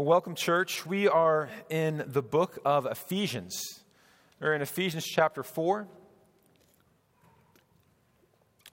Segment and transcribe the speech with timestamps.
[0.00, 0.86] Well, welcome, church.
[0.86, 3.60] We are in the book of Ephesians.
[4.40, 5.86] We're in Ephesians chapter 4.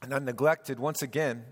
[0.01, 1.43] And I neglected once again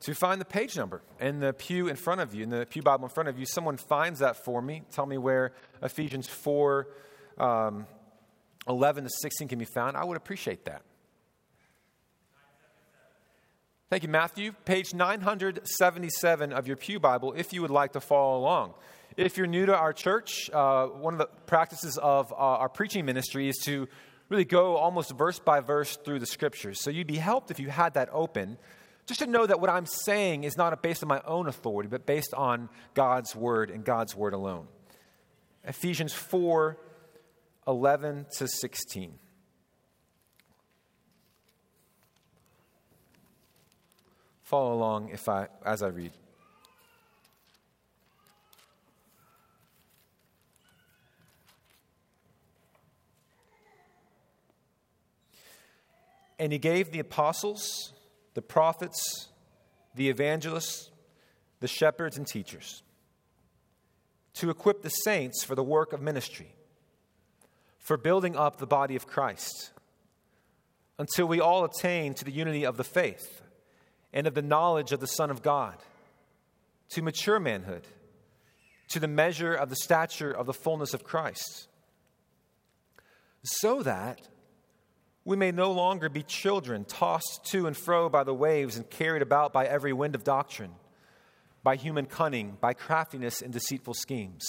[0.00, 2.80] to find the page number in the pew in front of you, in the Pew
[2.80, 3.44] Bible in front of you.
[3.44, 4.84] Someone finds that for me.
[4.90, 5.52] Tell me where
[5.82, 6.88] Ephesians 4
[7.36, 7.86] um,
[8.66, 9.98] 11 to 16 can be found.
[9.98, 10.80] I would appreciate that.
[13.90, 14.52] Thank you, Matthew.
[14.66, 18.74] Page 977 of your Pew Bible, if you would like to follow along.
[19.16, 23.06] If you're new to our church, uh, one of the practices of uh, our preaching
[23.06, 23.88] ministry is to
[24.28, 26.82] really go almost verse by verse through the scriptures.
[26.82, 28.58] So you'd be helped if you had that open,
[29.06, 32.04] just to know that what I'm saying is not based on my own authority, but
[32.04, 34.68] based on God's word and God's word alone.
[35.64, 36.76] Ephesians 4
[37.66, 39.18] 11 to 16.
[44.48, 46.10] Follow along if I, as I read.
[56.38, 57.92] And he gave the apostles,
[58.32, 59.28] the prophets,
[59.94, 60.90] the evangelists,
[61.60, 62.82] the shepherds, and teachers
[64.32, 66.54] to equip the saints for the work of ministry,
[67.78, 69.72] for building up the body of Christ,
[70.98, 73.42] until we all attain to the unity of the faith
[74.12, 75.76] and of the knowledge of the Son of God,
[76.90, 77.86] to mature manhood,
[78.88, 81.68] to the measure of the stature of the fullness of Christ,
[83.42, 84.28] so that
[85.24, 89.20] we may no longer be children tossed to and fro by the waves and carried
[89.20, 90.72] about by every wind of doctrine,
[91.62, 94.48] by human cunning, by craftiness and deceitful schemes.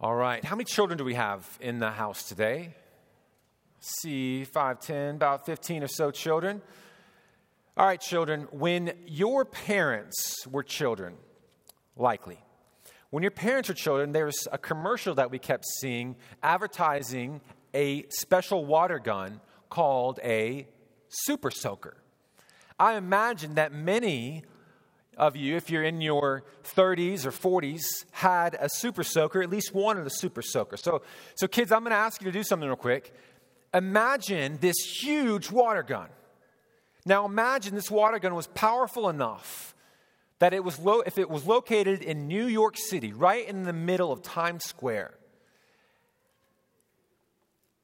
[0.00, 0.44] All right.
[0.44, 2.74] How many children do we have in the house today?
[3.80, 6.62] see, 5, 10, about 15 or so children.
[7.76, 11.14] All right, children, when your parents were children,
[11.96, 12.38] likely,
[13.10, 17.40] when your parents were children, there was a commercial that we kept seeing advertising
[17.74, 20.66] a special water gun called a
[21.08, 21.96] super soaker.
[22.78, 24.44] I imagine that many
[25.18, 29.74] of you, if you're in your 30s or 40s, had a super soaker, at least
[29.74, 30.76] wanted a super soaker.
[30.76, 31.02] So,
[31.34, 33.12] so kids, I'm going to ask you to do something real quick.
[33.74, 36.08] Imagine this huge water gun.
[37.04, 39.74] Now, imagine this water gun was powerful enough
[40.38, 43.72] that it was lo- if it was located in New York City, right in the
[43.72, 45.14] middle of Times Square,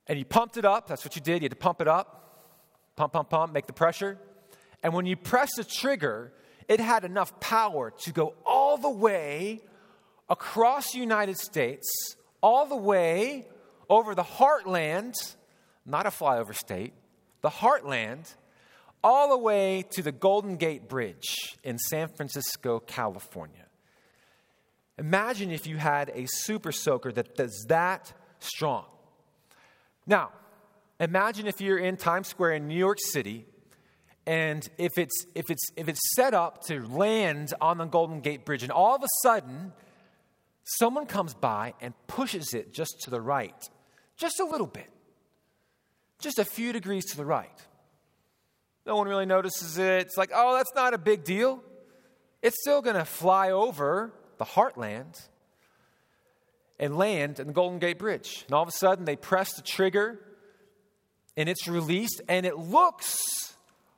[0.06, 2.46] and you pumped it up, that's what you did, you had to pump it up,
[2.96, 4.18] pump, pump, pump, make the pressure.
[4.82, 6.32] And when you press the trigger,
[6.68, 9.60] it had enough power to go all the way
[10.28, 13.46] across the United States, all the way
[13.88, 15.14] over the heartland,
[15.84, 16.94] not a flyover state,
[17.42, 18.34] the heartland,
[19.02, 23.66] all the way to the Golden Gate Bridge in San Francisco, California.
[24.96, 28.86] Imagine if you had a super soaker that is that strong.
[30.06, 30.30] Now,
[31.00, 33.44] imagine if you're in Times Square in New York City
[34.26, 38.44] and if it's if it's if it's set up to land on the golden gate
[38.44, 39.72] bridge and all of a sudden
[40.64, 43.68] someone comes by and pushes it just to the right
[44.16, 44.90] just a little bit
[46.20, 47.60] just a few degrees to the right.
[48.86, 50.06] No one really notices it.
[50.06, 51.62] It's like oh that's not a big deal.
[52.42, 55.18] It's still going to fly over the heartland
[56.78, 58.44] and land in the golden gate bridge.
[58.46, 60.20] And all of a sudden they press the trigger
[61.36, 63.43] and it's released and it looks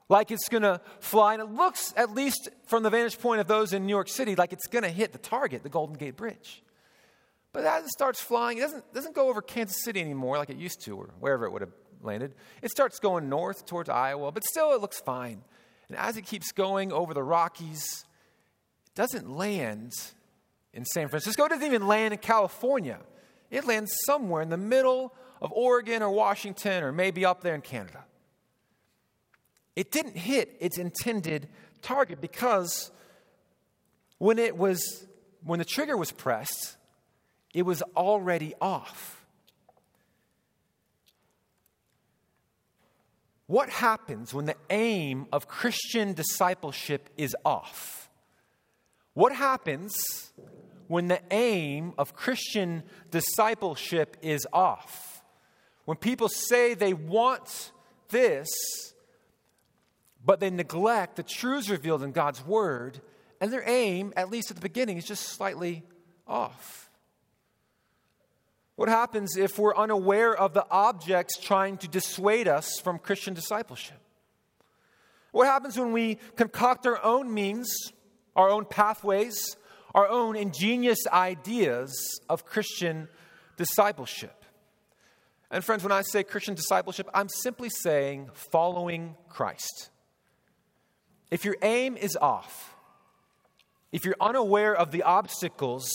[0.09, 1.34] like it's going to fly.
[1.34, 4.34] And it looks, at least from the vantage point of those in New York City,
[4.37, 6.62] like it's going to hit the target, the Golden Gate Bridge.
[7.53, 10.57] But as it starts flying, it doesn't, doesn't go over Kansas City anymore like it
[10.57, 11.72] used to, or wherever it would have
[12.03, 12.34] landed.
[12.63, 15.42] It starts going north towards Iowa, but still it looks fine.
[15.89, 18.04] And as it keeps going over the Rockies,
[18.86, 19.92] it doesn't land
[20.75, 21.45] in San Francisco.
[21.45, 22.98] It doesn't even land in California.
[23.51, 27.60] It lands somewhere in the middle of Oregon or Washington or maybe up there in
[27.60, 28.04] Canada
[29.77, 31.49] it didn't hit its intended
[31.83, 32.91] target because
[34.19, 35.07] when it was
[35.45, 36.77] when the trigger was pressed
[37.55, 39.25] it was already off
[43.47, 48.09] what happens when the aim of christian discipleship is off
[49.15, 49.95] what happens
[50.89, 55.22] when the aim of Christian discipleship is off.
[55.84, 57.72] When people say they want
[58.11, 58.49] this,
[60.27, 63.01] but they neglect the truths revealed in God's Word,
[63.41, 65.84] and their aim, at least at the beginning, is just slightly
[66.27, 66.91] off.
[68.75, 73.99] What happens if we're unaware of the objects trying to dissuade us from Christian discipleship?
[75.31, 77.72] What happens when we concoct our own means,
[78.34, 79.57] our own pathways,
[79.95, 83.09] our own ingenious ideas of Christian
[83.57, 84.45] discipleship?
[85.51, 89.91] And, friends, when I say Christian discipleship, I'm simply saying following Christ.
[91.31, 92.75] If your aim is off,
[93.93, 95.91] if you're unaware of the obstacles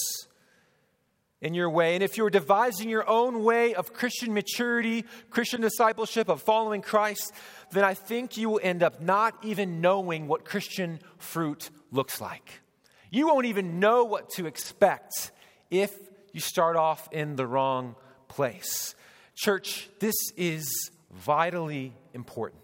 [1.42, 6.30] in your way, and if you're devising your own way of Christian maturity, Christian discipleship,
[6.30, 7.34] of following Christ,
[7.72, 12.62] then I think you will end up not even knowing what Christian fruit looks like.
[13.10, 15.32] You won't even know what to expect
[15.70, 15.94] if
[16.34, 17.96] you start off in the wrong
[18.28, 18.96] place.
[19.36, 22.62] Church, this is vitally important.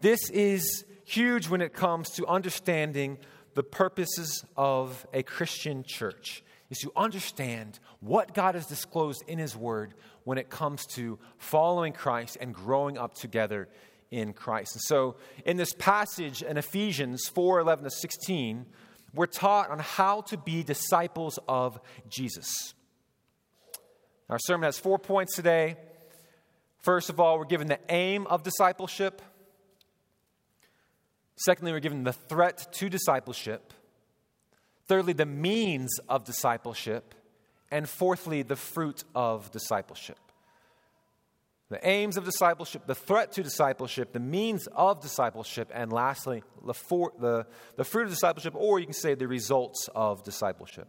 [0.00, 3.18] This is huge when it comes to understanding
[3.54, 9.56] the purposes of a Christian church is to understand what God has disclosed in His
[9.56, 9.94] Word
[10.24, 13.68] when it comes to following Christ and growing up together
[14.10, 14.74] in Christ.
[14.74, 15.16] And so,
[15.46, 18.66] in this passage in Ephesians 4 11 to 16,
[19.14, 22.74] we're taught on how to be disciples of Jesus.
[24.28, 25.76] Our sermon has four points today.
[26.82, 29.22] First of all, we're given the aim of discipleship.
[31.36, 33.72] Secondly, we're given the threat to discipleship.
[34.88, 37.14] Thirdly, the means of discipleship.
[37.70, 40.18] And fourthly, the fruit of discipleship.
[41.68, 46.74] The aims of discipleship, the threat to discipleship, the means of discipleship, and lastly, the,
[46.74, 47.44] for, the,
[47.74, 50.86] the fruit of discipleship, or you can say the results of discipleship.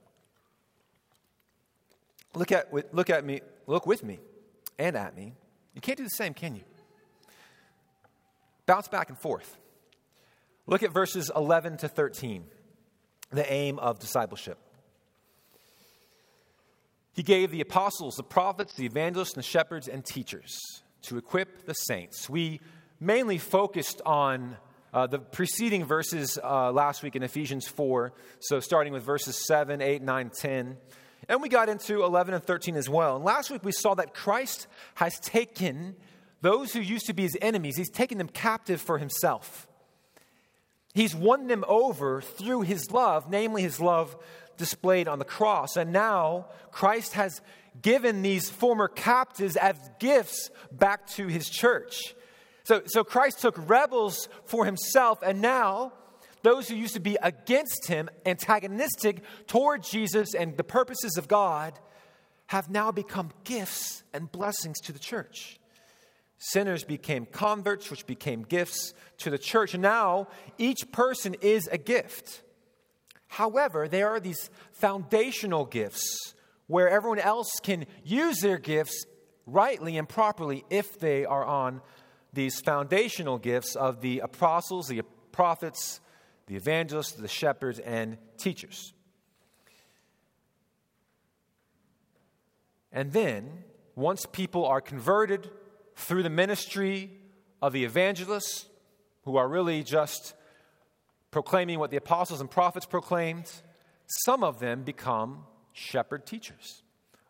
[2.35, 4.19] Look at, look at me, look with me
[4.77, 5.33] and at me.
[5.73, 6.63] You can't do the same, can you?
[8.67, 9.57] Bounce back and forth.
[10.67, 12.45] Look at verses 11 to 13
[13.31, 14.57] the aim of discipleship.
[17.13, 20.57] He gave the apostles, the prophets, the evangelists, and the shepherds and teachers
[21.03, 22.29] to equip the saints.
[22.29, 22.61] We
[22.99, 24.55] mainly focused on
[24.93, 29.81] uh, the preceding verses uh, last week in Ephesians 4, so starting with verses 7,
[29.81, 30.77] 8, 9, 10.
[31.27, 33.15] And we got into 11 and 13 as well.
[33.15, 35.95] And last week we saw that Christ has taken
[36.41, 39.66] those who used to be his enemies, he's taken them captive for himself.
[40.97, 44.17] He's won them over through his love, namely his love
[44.57, 45.77] displayed on the cross.
[45.77, 47.39] And now Christ has
[47.79, 52.15] given these former captives as gifts back to his church.
[52.63, 55.93] So, so Christ took rebels for himself, and now
[56.41, 61.77] those who used to be against him, antagonistic toward Jesus and the purposes of God,
[62.47, 65.59] have now become gifts and blessings to the church.
[66.39, 69.75] Sinners became converts, which became gifts to the church.
[69.75, 72.43] Now each person is a gift.
[73.27, 76.33] However, there are these foundational gifts
[76.67, 79.05] where everyone else can use their gifts
[79.45, 81.81] rightly and properly if they are on
[82.33, 85.01] these foundational gifts of the apostles, the
[85.31, 86.01] prophets,
[86.45, 88.93] the evangelists, the shepherds, and teachers.
[92.91, 93.63] And then,
[93.95, 95.49] once people are converted,
[95.97, 97.11] through the ministry
[97.61, 98.65] of the evangelists,
[99.23, 100.33] who are really just
[101.31, 103.51] proclaiming what the apostles and prophets proclaimed,
[104.05, 106.83] some of them become shepherd teachers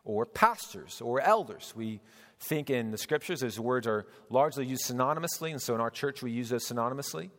[0.04, 1.72] or pastors or elders.
[1.74, 2.00] We
[2.38, 6.22] think in the scriptures, those words are largely used synonymously, and so in our church
[6.22, 7.30] we use those synonymously.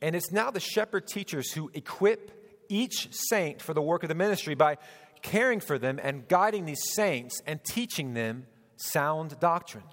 [0.00, 4.14] And it's now the shepherd teachers who equip each saint for the work of the
[4.16, 4.78] ministry by
[5.20, 8.46] caring for them and guiding these saints and teaching them
[8.76, 9.84] sound doctrine.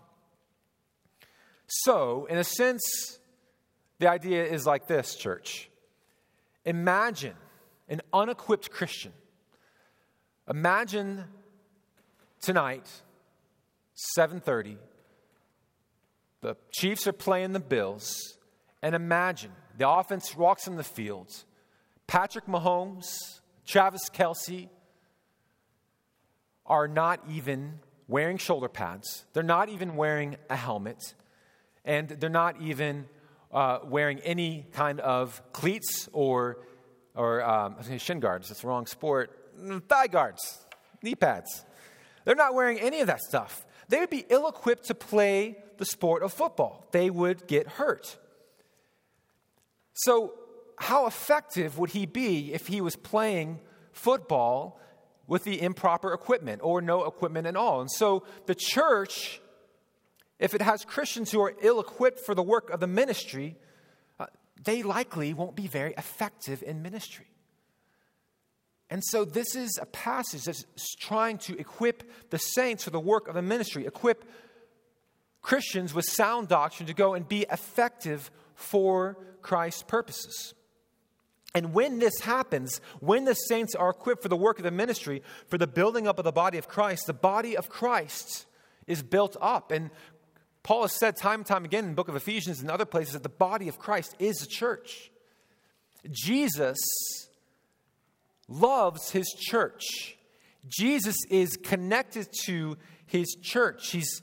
[1.69, 3.19] So, in a sense,
[3.99, 5.69] the idea is like this, church.
[6.65, 7.35] Imagine
[7.87, 9.13] an unequipped Christian.
[10.47, 11.25] Imagine
[12.41, 13.03] tonight,
[13.93, 14.79] 7:30,
[16.41, 18.37] the Chiefs are playing the Bills,
[18.81, 21.45] and imagine the offense walks in the field.
[22.07, 24.69] Patrick Mahomes, Travis Kelce
[26.65, 29.25] are not even wearing shoulder pads.
[29.33, 31.13] They're not even wearing a helmet
[31.85, 33.07] and they're not even
[33.51, 36.59] uh, wearing any kind of cleats or,
[37.15, 38.49] or um, shin guards.
[38.49, 39.35] That's the wrong sport.
[39.87, 40.65] Thigh guards,
[41.01, 41.65] knee pads.
[42.25, 43.65] They're not wearing any of that stuff.
[43.87, 46.87] They would be ill equipped to play the sport of football.
[46.91, 48.17] They would get hurt.
[49.93, 50.33] So,
[50.77, 53.59] how effective would he be if he was playing
[53.91, 54.79] football
[55.29, 57.81] with the improper equipment or no equipment at all.
[57.81, 59.39] And so the church,
[60.39, 63.57] if it has Christians who are ill equipped for the work of the ministry,
[64.19, 64.27] uh,
[64.63, 67.27] they likely won't be very effective in ministry.
[68.89, 70.65] And so, this is a passage that's
[70.95, 74.25] trying to equip the saints for the work of the ministry, equip
[75.41, 80.53] Christians with sound doctrine to go and be effective for Christ's purposes.
[81.55, 85.23] And when this happens, when the saints are equipped for the work of the ministry,
[85.47, 88.45] for the building up of the body of Christ, the body of Christ
[88.85, 89.71] is built up.
[89.71, 89.89] And
[90.63, 93.13] Paul has said time and time again in the book of Ephesians and other places
[93.13, 95.11] that the body of Christ is the church.
[96.11, 96.77] Jesus
[98.47, 100.17] loves his church.
[100.67, 103.91] Jesus is connected to his church.
[103.91, 104.21] He's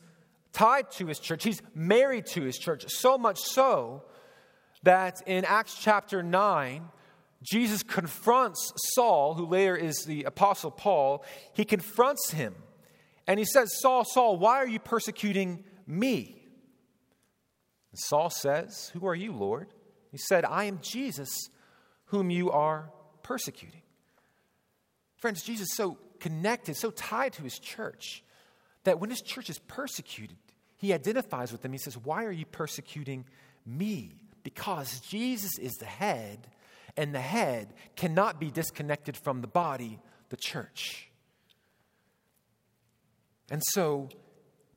[0.52, 1.44] tied to his church.
[1.44, 2.84] He's married to his church.
[2.88, 4.04] So much so
[4.82, 6.88] that in Acts chapter 9,
[7.42, 11.24] Jesus confronts Saul, who later is the Apostle Paul.
[11.52, 12.54] He confronts him
[13.26, 16.42] and he says, Saul, Saul, why are you persecuting me?
[17.92, 19.68] And Saul says, Who are you, Lord?
[20.10, 21.50] He said, I am Jesus,
[22.06, 22.90] whom you are
[23.22, 23.82] persecuting.
[25.16, 28.22] Friends, Jesus is so connected, so tied to his church,
[28.84, 30.36] that when his church is persecuted,
[30.76, 31.72] he identifies with them.
[31.72, 33.24] He says, Why are you persecuting
[33.64, 34.14] me?
[34.42, 36.46] Because Jesus is the head,
[36.96, 41.10] and the head cannot be disconnected from the body, the church.
[43.50, 44.08] And so,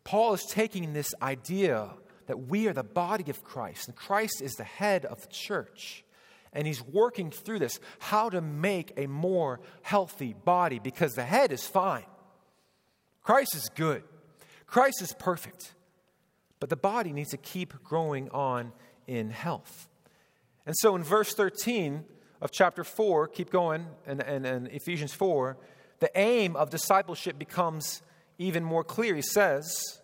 [0.10, 1.92] Paul is taking this idea
[2.26, 6.04] that we are the body of Christ, and Christ is the head of the church.
[6.52, 11.52] And he's working through this how to make a more healthy body because the head
[11.52, 12.08] is fine.
[13.22, 14.02] Christ is good,
[14.66, 15.76] Christ is perfect.
[16.60, 18.72] But the body needs to keep growing on
[19.06, 19.90] in health.
[20.66, 22.04] And so in verse 13
[22.42, 25.56] of chapter 4, keep going, and, and, and Ephesians 4,
[26.00, 28.02] the aim of discipleship becomes
[28.40, 29.14] even more clear.
[29.14, 29.99] He says,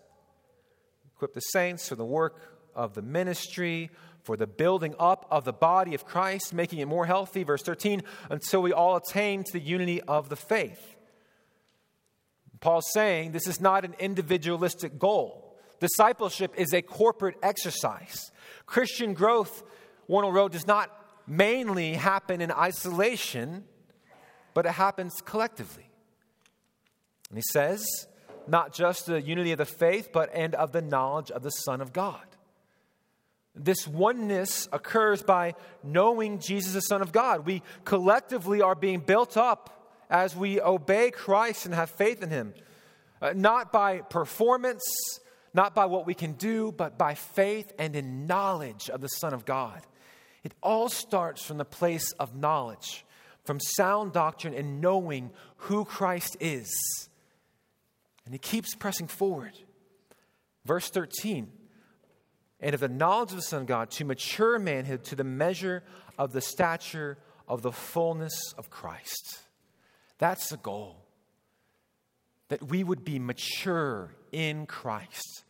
[1.16, 2.42] Equip the saints for the work
[2.76, 3.90] of the ministry,
[4.24, 7.44] for the building up of the body of Christ, making it more healthy.
[7.44, 10.96] Verse 13, until we all attain to the unity of the faith.
[12.60, 15.56] Paul's saying this is not an individualistic goal.
[15.80, 18.32] Discipleship is a corporate exercise.
[18.66, 19.64] Christian growth,
[20.10, 20.90] Warnell Road, does not
[21.28, 23.66] mainly happen in isolation,
[24.54, 25.90] but it happens collectively.
[27.30, 27.86] And he says,
[28.48, 31.82] not just the unity of the faith, but and of the knowledge of the Son
[31.82, 32.22] of God.
[33.56, 37.46] This oneness occurs by knowing Jesus, the Son of God.
[37.46, 42.54] We collectively are being built up as we obey Christ and have faith in Him,
[43.22, 44.84] uh, not by performance,
[45.54, 49.34] not by what we can do, but by faith and in knowledge of the Son
[49.34, 49.82] of God.
[50.44, 53.06] It all starts from the place of knowledge,
[53.46, 56.70] from sound doctrine and knowing who Christ is.
[58.26, 59.54] And He keeps pressing forward.
[60.66, 61.52] Verse 13
[62.62, 65.84] and of the knowledge of the Son of God to mature manhood to the measure
[66.18, 67.18] of the stature
[67.48, 69.40] of the fullness of Christ.
[70.18, 71.06] That's the goal.
[72.48, 75.44] That we would be mature in Christ,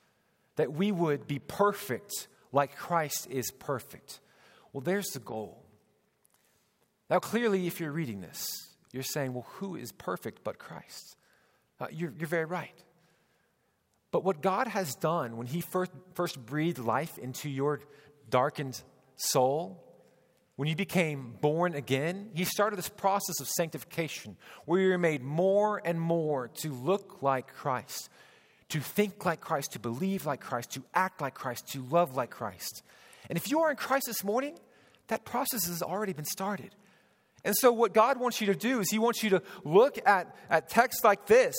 [0.55, 4.19] that we would be perfect like Christ is perfect.
[4.71, 5.63] Well, there's the goal.
[7.09, 8.45] Now, clearly, if you're reading this,
[8.91, 11.17] you're saying, well, who is perfect but Christ?
[11.79, 12.83] Uh, you're, you're very right.
[14.11, 17.81] But what God has done when He first, first breathed life into your
[18.29, 18.81] darkened
[19.17, 19.81] soul,
[20.55, 25.81] when you became born again, He started this process of sanctification where you're made more
[25.83, 28.09] and more to look like Christ,
[28.69, 32.29] to think like Christ, to believe like Christ, to act like Christ, to love like
[32.29, 32.83] Christ.
[33.29, 34.57] And if you are in Christ this morning,
[35.07, 36.73] that process has already been started.
[37.45, 40.35] And so, what God wants you to do is He wants you to look at,
[40.49, 41.55] at texts like this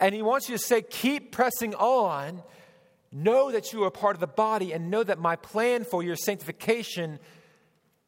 [0.00, 2.42] and he wants you to say, keep pressing on.
[3.10, 6.16] Know that you are part of the body and know that my plan for your
[6.16, 7.18] sanctification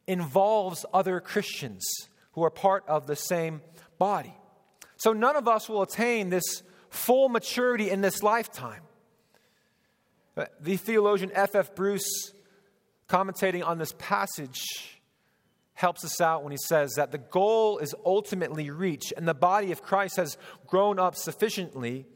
[0.06, 1.84] involves other Christians
[2.32, 3.62] who are part of the same
[3.98, 4.34] body.
[4.98, 8.82] So none of us will attain this full maturity in this lifetime.
[10.36, 11.74] Uh, the theologian F.F.
[11.74, 12.32] Bruce,
[13.08, 15.00] commentating on this passage,
[15.80, 19.72] helps us out when he says that the goal is ultimately reached and the body
[19.72, 22.06] of Christ has grown up sufficiently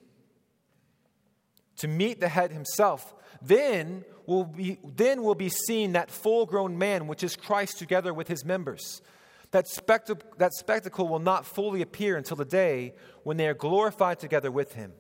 [1.79, 3.15] to meet the head himself.
[3.41, 8.13] Then will be, then will be seen that full grown man, which is Christ, together
[8.13, 9.01] with his members.
[9.51, 14.19] That, spectac- that spectacle will not fully appear until the day when they are glorified
[14.19, 14.93] together with him.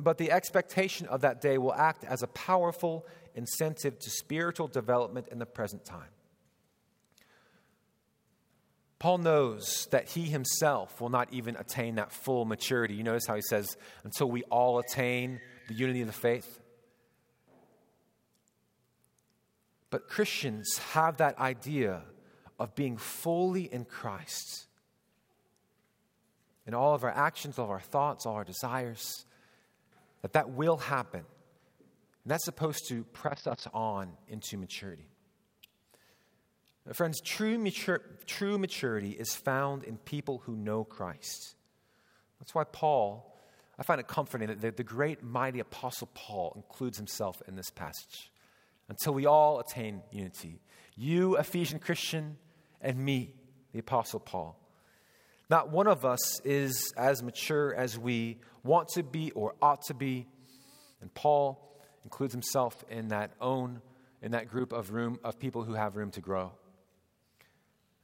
[0.00, 5.28] But the expectation of that day will act as a powerful incentive to spiritual development
[5.28, 6.13] in the present time.
[8.98, 12.94] Paul knows that he himself will not even attain that full maturity.
[12.94, 16.60] You notice how he says, until we all attain the unity of the faith?
[19.90, 22.02] But Christians have that idea
[22.58, 24.66] of being fully in Christ.
[26.66, 29.26] In all of our actions, all of our thoughts, all our desires,
[30.22, 31.20] that that will happen.
[31.20, 35.10] And that's supposed to press us on into maturity.
[36.92, 41.54] Friends, true, mature, true maturity is found in people who know Christ.
[42.38, 43.40] That's why Paul,
[43.78, 47.70] I find it comforting that the, the great, mighty apostle Paul includes himself in this
[47.70, 48.30] passage.
[48.88, 50.60] Until we all attain unity.
[50.94, 52.36] You, Ephesian Christian,
[52.82, 53.32] and me,
[53.72, 54.60] the apostle Paul.
[55.48, 59.94] Not one of us is as mature as we want to be or ought to
[59.94, 60.26] be.
[61.00, 63.80] And Paul includes himself in that own
[64.20, 66.52] in that group of room of people who have room to grow.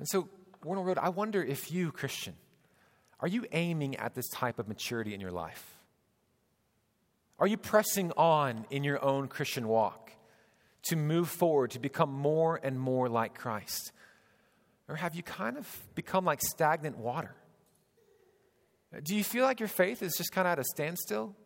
[0.01, 0.29] And so,
[0.65, 2.35] Warner Road, I wonder if you, Christian,
[3.21, 5.79] are you aiming at this type of maturity in your life?
[7.39, 10.13] Are you pressing on in your own Christian walk
[10.85, 13.93] to move forward, to become more and more like Christ?
[14.89, 17.35] Or have you kind of become like stagnant water?
[19.03, 21.37] Do you feel like your faith is just kind of at a standstill?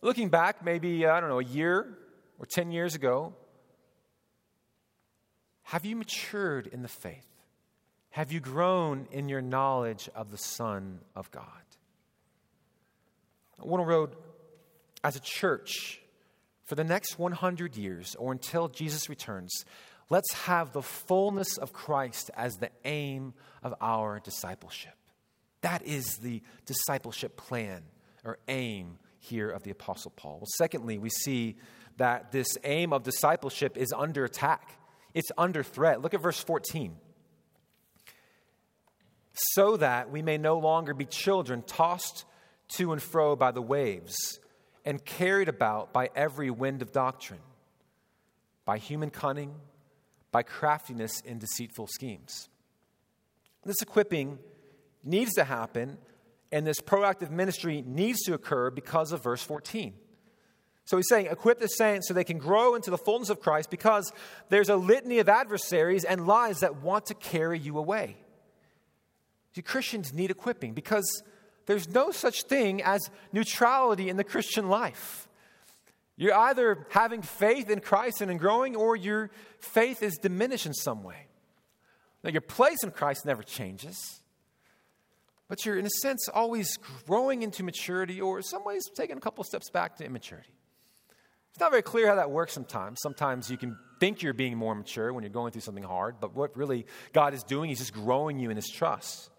[0.00, 1.98] Looking back, maybe, I don't know, a year
[2.38, 3.34] or 10 years ago,
[5.64, 7.26] have you matured in the faith?
[8.10, 11.44] Have you grown in your knowledge of the Son of God?
[13.60, 14.16] Warner Road,
[15.04, 16.00] as a church,
[16.64, 19.64] for the next 100 years or until Jesus returns,
[20.08, 24.94] let's have the fullness of Christ as the aim of our discipleship.
[25.62, 27.82] That is the discipleship plan
[28.24, 30.38] or aim here of the Apostle Paul.
[30.38, 31.56] Well, secondly, we see
[31.98, 34.79] that this aim of discipleship is under attack.
[35.14, 36.00] It's under threat.
[36.00, 36.96] Look at verse 14.
[39.32, 42.24] So that we may no longer be children tossed
[42.76, 44.40] to and fro by the waves
[44.84, 47.40] and carried about by every wind of doctrine,
[48.64, 49.54] by human cunning,
[50.32, 52.48] by craftiness in deceitful schemes.
[53.64, 54.38] This equipping
[55.04, 55.98] needs to happen,
[56.52, 59.94] and this proactive ministry needs to occur because of verse 14.
[60.84, 63.70] So he's saying, equip the saints so they can grow into the fullness of Christ
[63.70, 64.12] because
[64.48, 68.16] there's a litany of adversaries and lies that want to carry you away.
[69.54, 71.22] See, Christians need equipping because
[71.66, 73.00] there's no such thing as
[73.32, 75.28] neutrality in the Christian life.
[76.16, 80.74] You're either having faith in Christ and in growing, or your faith is diminished in
[80.74, 81.28] some way.
[82.22, 84.20] Now, your place in Christ never changes,
[85.48, 89.20] but you're, in a sense, always growing into maturity, or in some ways, taking a
[89.20, 90.52] couple steps back to immaturity.
[91.50, 93.00] It's not very clear how that works sometimes.
[93.02, 96.34] Sometimes you can think you're being more mature when you're going through something hard, but
[96.34, 99.30] what really God is doing, is just growing you in His trust.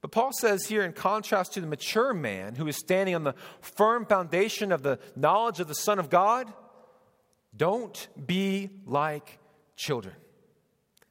[0.00, 3.34] But Paul says here, in contrast to the mature man who is standing on the
[3.62, 6.52] firm foundation of the knowledge of the Son of God,
[7.56, 9.38] don't be like
[9.76, 10.14] children,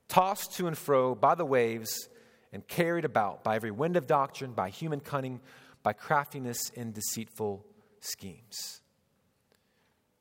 [0.09, 2.07] tossed to and fro by the waves
[2.51, 5.39] and carried about by every wind of doctrine, by human cunning,
[5.81, 7.65] by craftiness in deceitful
[7.99, 8.82] schemes.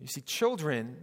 [0.02, 0.96] You see, children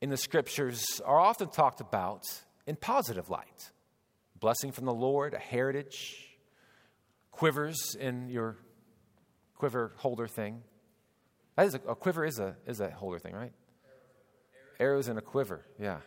[0.00, 2.24] in the scriptures are often talked about
[2.66, 3.70] in positive light
[4.40, 6.36] blessing from the Lord, a heritage,
[7.30, 8.56] quivers in your
[9.54, 10.64] quiver holder thing.
[11.54, 13.52] That is a, a quiver is a, is a holder thing, right?
[14.80, 15.98] Arrows in a quiver, yeah.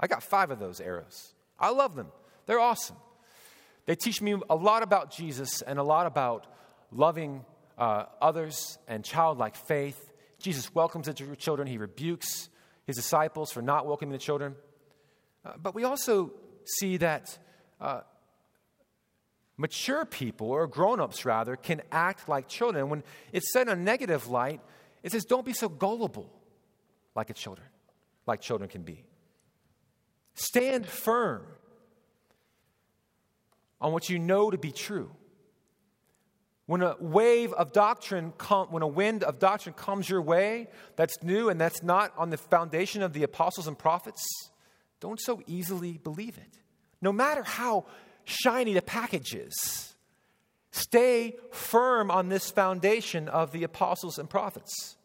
[0.00, 1.34] I got five of those arrows.
[1.60, 2.08] I love them,
[2.46, 2.96] they're awesome.
[3.84, 6.46] They teach me a lot about Jesus and a lot about
[6.90, 7.44] loving
[7.76, 10.07] uh, others and childlike faith
[10.40, 12.48] Jesus welcomes the children, he rebukes
[12.86, 14.54] his disciples for not welcoming the children.
[15.44, 16.32] Uh, but we also
[16.64, 17.38] see that
[17.80, 18.00] uh,
[19.56, 22.88] mature people, or grown ups rather, can act like children.
[22.88, 24.60] When it's said in a negative light,
[25.02, 26.30] it says, don't be so gullible
[27.14, 27.66] like a children,
[28.26, 29.04] like children can be.
[30.34, 31.44] Stand firm
[33.80, 35.10] on what you know to be true.
[36.68, 38.34] When a wave of doctrine,
[38.68, 42.36] when a wind of doctrine comes your way that's new and that's not on the
[42.36, 44.22] foundation of the apostles and prophets,
[45.00, 46.58] don't so easily believe it.
[47.00, 47.86] No matter how
[48.24, 49.94] shiny the package is,
[50.70, 54.98] stay firm on this foundation of the apostles and prophets.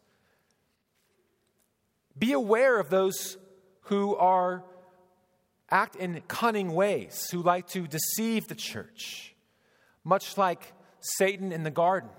[2.18, 3.38] Be aware of those
[3.84, 4.64] who are
[5.70, 9.34] act in cunning ways, who like to deceive the church,
[10.04, 10.73] much like
[11.04, 12.10] Satan in the garden,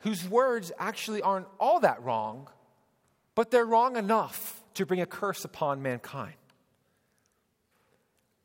[0.00, 2.48] whose words actually aren't all that wrong,
[3.34, 6.34] but they're wrong enough to bring a curse upon mankind.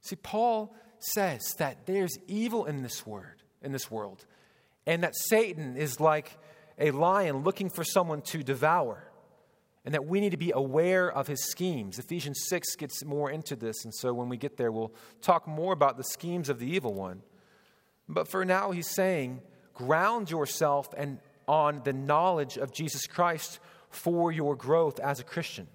[0.02, 4.26] See, Paul says that there's evil in this word, in this world,
[4.86, 6.38] and that Satan is like
[6.78, 9.10] a lion looking for someone to devour,
[9.86, 12.00] and that we need to be aware of his schemes.
[12.00, 15.74] Ephesians 6 gets more into this, and so when we get there, we'll talk more
[15.74, 17.22] about the schemes of the evil one.
[18.10, 19.42] But for now, he's saying,
[19.74, 23.60] ground yourself and on the knowledge of Jesus Christ
[23.90, 25.68] for your growth as a Christian.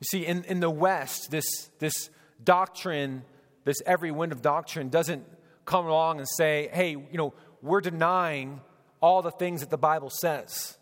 [0.00, 2.10] You see, in, in the West, this, this
[2.42, 3.24] doctrine,
[3.64, 5.24] this every wind of doctrine, doesn't
[5.64, 7.32] come along and say, hey, you know,
[7.62, 8.60] we're denying
[9.00, 10.76] all the things that the Bible says.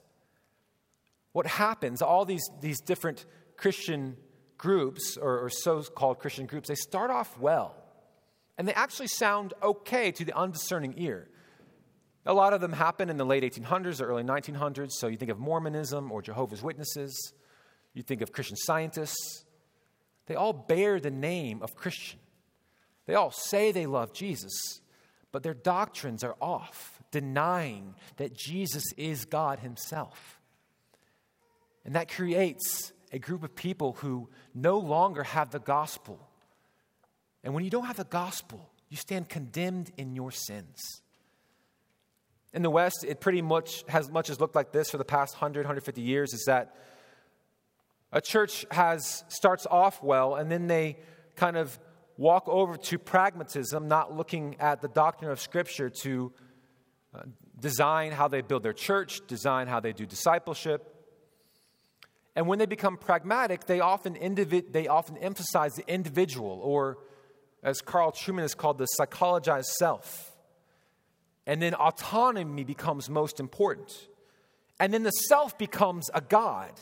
[1.32, 3.24] What happens, all these, these different
[3.56, 4.16] Christian
[4.58, 7.83] groups, or, or so called Christian groups, they start off well.
[8.56, 11.28] And they actually sound okay to the undiscerning ear.
[12.26, 14.92] A lot of them happen in the late 1800s or early 1900s.
[14.92, 17.32] So you think of Mormonism or Jehovah's Witnesses,
[17.92, 19.44] you think of Christian scientists.
[20.26, 22.18] They all bear the name of Christian.
[23.06, 24.80] They all say they love Jesus,
[25.32, 30.40] but their doctrines are off, denying that Jesus is God Himself.
[31.84, 36.18] And that creates a group of people who no longer have the gospel.
[37.44, 41.02] And when you don't have the gospel, you stand condemned in your sins.
[42.54, 45.34] In the West, it pretty much has much as looked like this for the past
[45.34, 46.74] 100, 150 years is that
[48.12, 50.96] a church has starts off well and then they
[51.36, 51.78] kind of
[52.16, 56.32] walk over to pragmatism, not looking at the doctrine of Scripture to
[57.14, 57.22] uh,
[57.58, 60.94] design how they build their church, design how they do discipleship.
[62.36, 64.16] And when they become pragmatic, they often,
[64.70, 66.98] they often emphasize the individual, or
[67.64, 70.32] as Carl Trueman has called the psychologized self.
[71.46, 73.90] And then autonomy becomes most important.
[74.78, 76.72] And then the self becomes a God.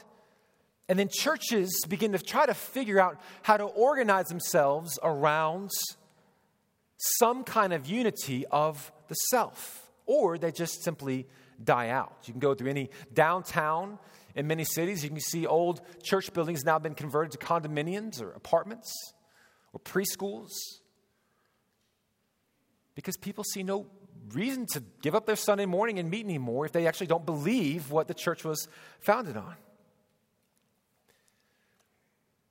[0.89, 5.71] And then churches begin to try to figure out how to organize themselves around
[6.97, 11.27] some kind of unity of the self, or they just simply
[11.63, 12.13] die out.
[12.25, 13.99] You can go through any downtown
[14.35, 18.31] in many cities, you can see old church buildings now been converted to condominiums or
[18.33, 18.91] apartments
[19.73, 20.51] or preschools
[22.95, 23.87] because people see no
[24.33, 27.91] reason to give up their Sunday morning and meet anymore if they actually don't believe
[27.91, 28.69] what the church was
[29.01, 29.55] founded on.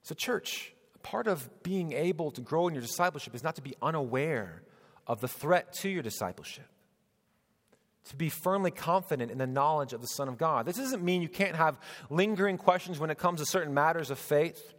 [0.02, 3.74] So, church, part of being able to grow in your discipleship is not to be
[3.80, 4.62] unaware
[5.06, 6.66] of the threat to your discipleship,
[8.06, 10.66] to be firmly confident in the knowledge of the Son of God.
[10.66, 11.78] This doesn't mean you can't have
[12.10, 14.74] lingering questions when it comes to certain matters of faith.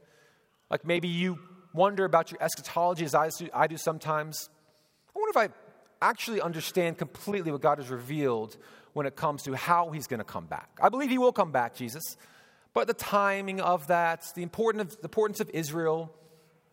[0.69, 1.39] Like maybe you
[1.73, 4.49] wonder about your eschatology, as I do, I do sometimes.
[5.15, 5.53] I wonder if I
[6.01, 8.57] actually understand completely what God has revealed
[8.93, 10.69] when it comes to how He's going to come back.
[10.81, 12.17] I believe He will come back, Jesus.
[12.73, 16.13] But the timing of that, the importance of, Israel,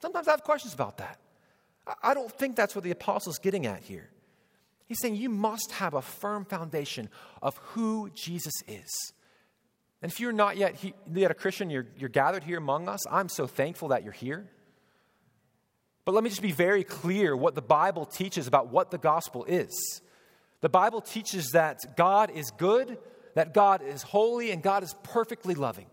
[0.01, 1.19] sometimes I have questions about that.
[2.03, 4.11] I don't think that's what the apostle is getting at here.
[4.87, 7.09] He's saying you must have a firm foundation
[7.43, 9.13] of who Jesus is.
[10.03, 10.83] And if you're not yet,
[11.13, 14.49] yet a Christian, you're, you're gathered here among us, I'm so thankful that you're here.
[16.05, 19.45] But let me just be very clear what the Bible teaches about what the gospel
[19.45, 20.01] is.
[20.61, 22.99] The Bible teaches that God is good
[23.35, 25.87] that God is holy and God is perfectly loving.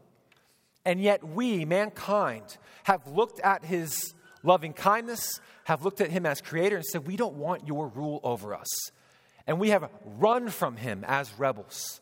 [0.85, 6.39] And yet, we, mankind, have looked at his loving kindness, have looked at him as
[6.39, 8.67] creator, and said, We don't want your rule over us.
[9.45, 12.01] And we have run from him as rebels.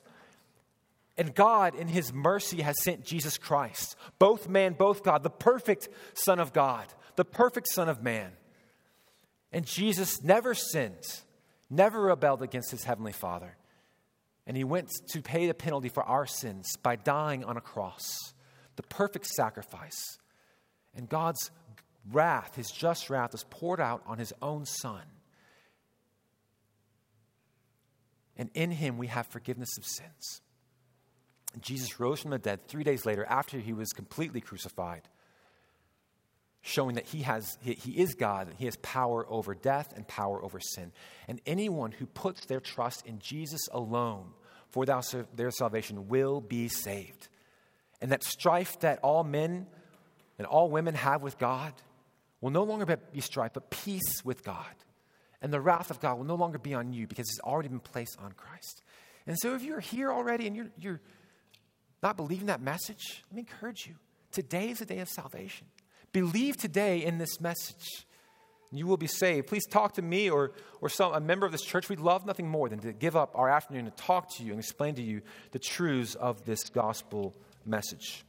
[1.18, 5.88] And God, in his mercy, has sent Jesus Christ, both man, both God, the perfect
[6.14, 6.86] Son of God,
[7.16, 8.32] the perfect Son of man.
[9.52, 11.22] And Jesus never sinned,
[11.70, 13.58] never rebelled against his heavenly Father.
[14.48, 18.34] And he went to pay the penalty for our sins by dying on a cross,
[18.76, 20.18] the perfect sacrifice.
[20.96, 21.52] And God's
[22.12, 25.02] wrath, his just wrath, was poured out on his own son.
[28.38, 30.42] And in him we have forgiveness of sins.
[31.62, 35.08] Jesus rose from the dead three days later after he was completely crucified,
[36.68, 40.08] showing that he, has, he, he is God and he has power over death and
[40.08, 40.92] power over sin.
[41.28, 44.32] And anyone who puts their trust in Jesus alone
[44.70, 47.28] for their salvation will be saved.
[48.02, 49.68] And that strife that all men
[50.40, 51.72] and all women have with God
[52.42, 54.66] will no longer be strife, but peace with God.
[55.44, 57.80] And the wrath of God will no longer be on you because it's already been
[57.80, 58.82] placed on Christ.
[59.28, 61.02] And so if you're here already and you're, you're
[62.02, 63.94] not believing that message, let me encourage you.
[64.32, 65.68] Today is a day of salvation.
[66.16, 68.06] Believe today in this message.
[68.72, 69.48] You will be saved.
[69.48, 71.90] Please talk to me or, or some, a member of this church.
[71.90, 74.60] We'd love nothing more than to give up our afternoon to talk to you and
[74.62, 78.24] explain to you the truths of this gospel message.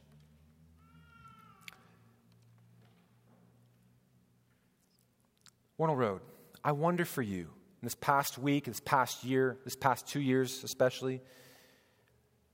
[5.79, 6.21] Warnell Road,
[6.65, 10.61] I wonder for you in this past week, this past year, this past two years
[10.65, 11.21] especially,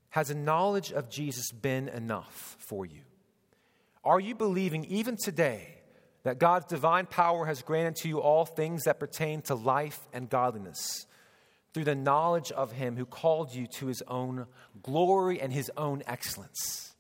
[0.10, 3.02] has a knowledge of Jesus been enough for you?
[4.04, 5.68] Are you believing even today
[6.24, 10.30] that God's divine power has granted to you all things that pertain to life and
[10.30, 11.06] godliness
[11.74, 14.48] through the knowledge of Him who called you to His own
[14.82, 16.96] glory and His own excellence?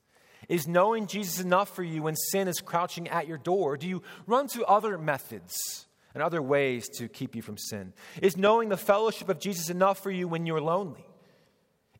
[0.49, 3.77] Is knowing Jesus enough for you when sin is crouching at your door?
[3.77, 7.93] Do you run to other methods and other ways to keep you from sin?
[8.21, 11.05] Is knowing the fellowship of Jesus enough for you when you're lonely?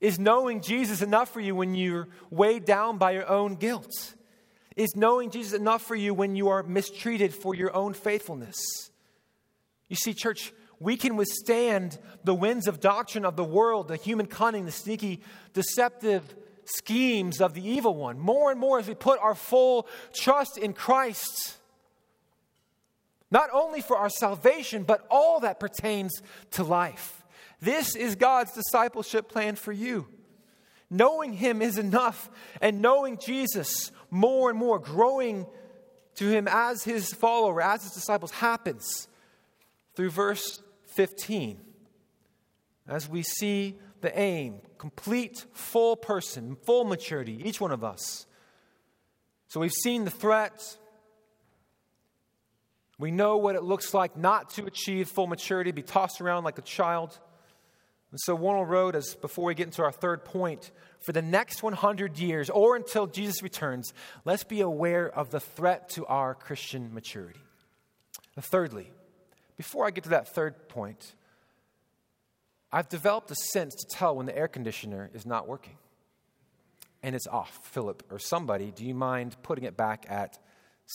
[0.02, 4.14] Is knowing Jesus enough for you when you're weighed down by your own guilt?
[4.76, 8.56] Is knowing Jesus enough for you when you are mistreated for your own faithfulness?
[9.88, 14.26] You see, church, we can withstand the winds of doctrine of the world, the human
[14.26, 15.22] cunning, the sneaky,
[15.54, 16.24] deceptive
[16.66, 20.74] schemes of the evil one more and more as we put our full trust in
[20.74, 21.58] Christ.
[23.32, 27.24] Not only for our salvation, but all that pertains to life.
[27.60, 30.08] This is God's discipleship plan for you.
[30.90, 32.30] Knowing Him is enough,
[32.62, 35.46] and knowing Jesus more and more, growing
[36.16, 39.08] to Him as His follower, as His disciples, happens
[39.96, 40.62] through verse
[40.96, 41.60] 15.
[42.88, 48.26] As we see the aim complete, full person, full maturity, each one of us.
[49.48, 50.78] So we've seen the threat.
[53.00, 56.58] We know what it looks like not to achieve full maturity, be tossed around like
[56.58, 57.18] a child.
[58.12, 60.72] And so Warnell Road, as before we get into our third point,
[61.04, 63.94] for the next 100 years or until Jesus returns,
[64.26, 67.40] let's be aware of the threat to our Christian maturity.
[68.36, 68.92] And thirdly,
[69.58, 71.14] before I get to that third point,
[72.72, 75.78] I've developed a sense to tell when the air conditioner is not working
[77.04, 77.60] and it's off.
[77.64, 80.40] Philip or somebody, do you mind putting it back at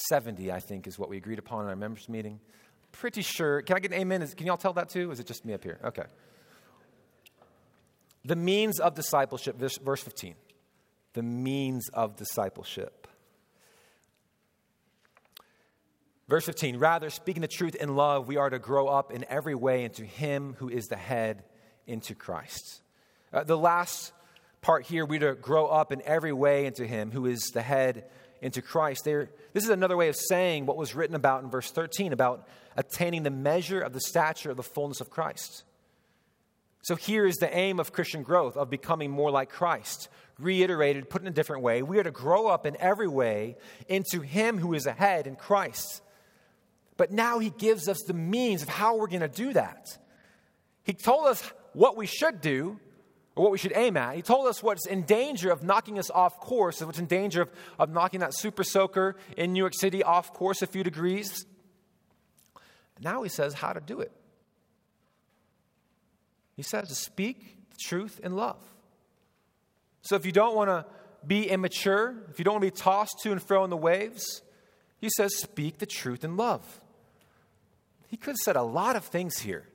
[0.08, 0.50] 70?
[0.50, 2.40] I think is what we agreed upon in our members' meeting.
[2.92, 3.62] Pretty sure.
[3.62, 4.26] Can I get an amen?
[4.28, 5.10] Can y'all tell that too?
[5.10, 5.78] Is it just me up here?
[5.84, 6.04] Okay.
[8.28, 10.34] The means of discipleship, verse 15.
[11.14, 13.08] The means of discipleship.
[16.28, 19.54] Verse 15, rather, speaking the truth in love, we are to grow up in every
[19.54, 21.42] way into Him who is the head,
[21.86, 22.82] into Christ.
[23.32, 24.12] Uh, the last
[24.60, 28.10] part here, we're to grow up in every way into Him who is the head,
[28.42, 29.06] into Christ.
[29.06, 32.46] There, this is another way of saying what was written about in verse 13 about
[32.76, 35.64] attaining the measure of the stature of the fullness of Christ.
[36.82, 40.08] So here is the aim of Christian growth, of becoming more like Christ.
[40.38, 43.56] Reiterated, put in a different way, we are to grow up in every way
[43.88, 46.00] into Him who is ahead in Christ.
[46.96, 49.98] But now He gives us the means of how we're going to do that.
[50.84, 52.78] He told us what we should do,
[53.34, 54.16] or what we should aim at.
[54.16, 57.50] He told us what's in danger of knocking us off course, what's in danger of,
[57.78, 61.46] of knocking that super soaker in New York City off course a few degrees.
[63.00, 64.12] Now He says how to do it.
[66.58, 68.58] He says speak the truth in love.
[70.02, 70.84] So if you don't want to
[71.24, 74.42] be immature, if you don't want to be tossed to and fro in the waves,
[75.00, 76.80] he says, speak the truth in love.
[78.08, 79.68] He could have said a lot of things here.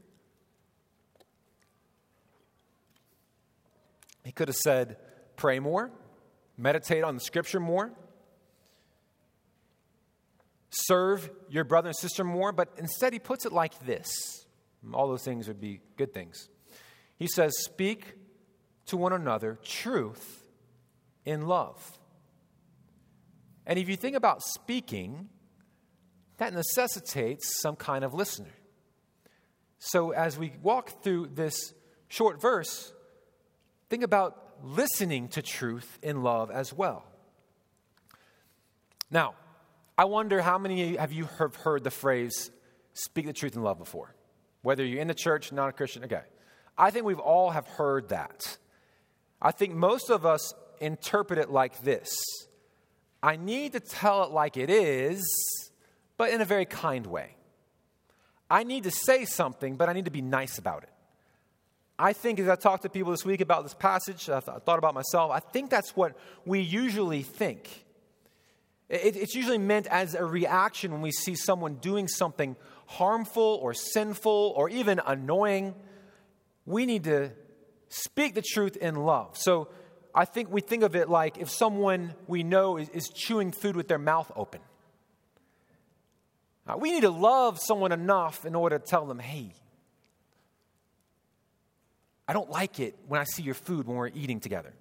[4.26, 4.98] He could have said,
[5.38, 5.90] pray more,
[6.58, 7.94] meditate on the scripture more,
[10.70, 14.12] serve your brother and sister more, but instead he puts it like this.
[14.94, 16.50] All those things would be good things.
[17.24, 18.16] He says, Speak
[18.88, 20.44] to one another truth
[21.24, 21.98] in love.
[23.66, 25.30] And if you think about speaking,
[26.36, 28.52] that necessitates some kind of listener.
[29.80, 31.74] So as we walk through this
[32.10, 32.92] short verse,
[33.90, 37.06] think about listening to truth in love as well.
[39.10, 39.36] Now,
[39.98, 42.52] I wonder how many of you have heard the phrase
[42.92, 44.14] speak the truth in love before?
[44.62, 46.24] Whether you're in the church, not a Christian, okay.
[46.78, 48.58] I think we've all have heard that.
[49.42, 52.14] I think most of us interpret it like this.
[53.22, 55.24] I need to tell it like it is,
[56.18, 57.36] but in a very kind way.
[58.50, 60.90] I need to say something, but I need to be nice about it.
[61.98, 64.94] I think as I talked to people this week about this passage, I thought about
[64.94, 67.86] myself, I think that's what we usually think.
[68.90, 72.56] It's usually meant as a reaction when we see someone doing something
[72.88, 75.74] harmful or sinful or even annoying
[76.66, 77.32] we need to
[77.90, 79.38] speak the truth in love.
[79.38, 79.70] So
[80.16, 83.76] I think we think of it like if someone we know is, is chewing food
[83.76, 84.62] with their mouth open.
[86.66, 89.54] Uh, we need to love someone enough in order to tell them, hey,
[92.28, 94.74] I don't like it when I see your food when we're eating together.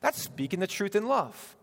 [0.00, 1.56] That's speaking the truth in love.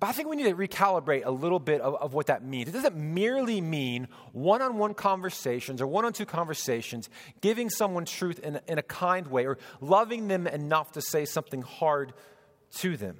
[0.00, 2.68] But I think we need to recalibrate a little bit of, of what that means.
[2.68, 8.04] It doesn't merely mean one on one conversations or one on two conversations, giving someone
[8.04, 12.12] truth in, in a kind way or loving them enough to say something hard
[12.76, 13.18] to them.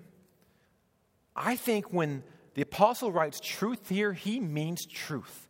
[1.35, 2.23] I think when
[2.55, 5.49] the apostle writes truth here, he means truth.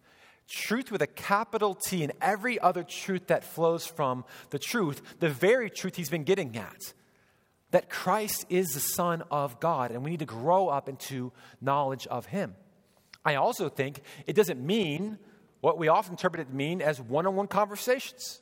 [0.48, 5.28] Truth with a capital T and every other truth that flows from the truth, the
[5.28, 6.94] very truth he's been getting at
[7.70, 12.06] that Christ is the Son of God, and we need to grow up into knowledge
[12.06, 12.54] of Him.
[13.24, 15.18] I also think it doesn't mean
[15.60, 18.40] what we often interpret it to mean as one on one conversations.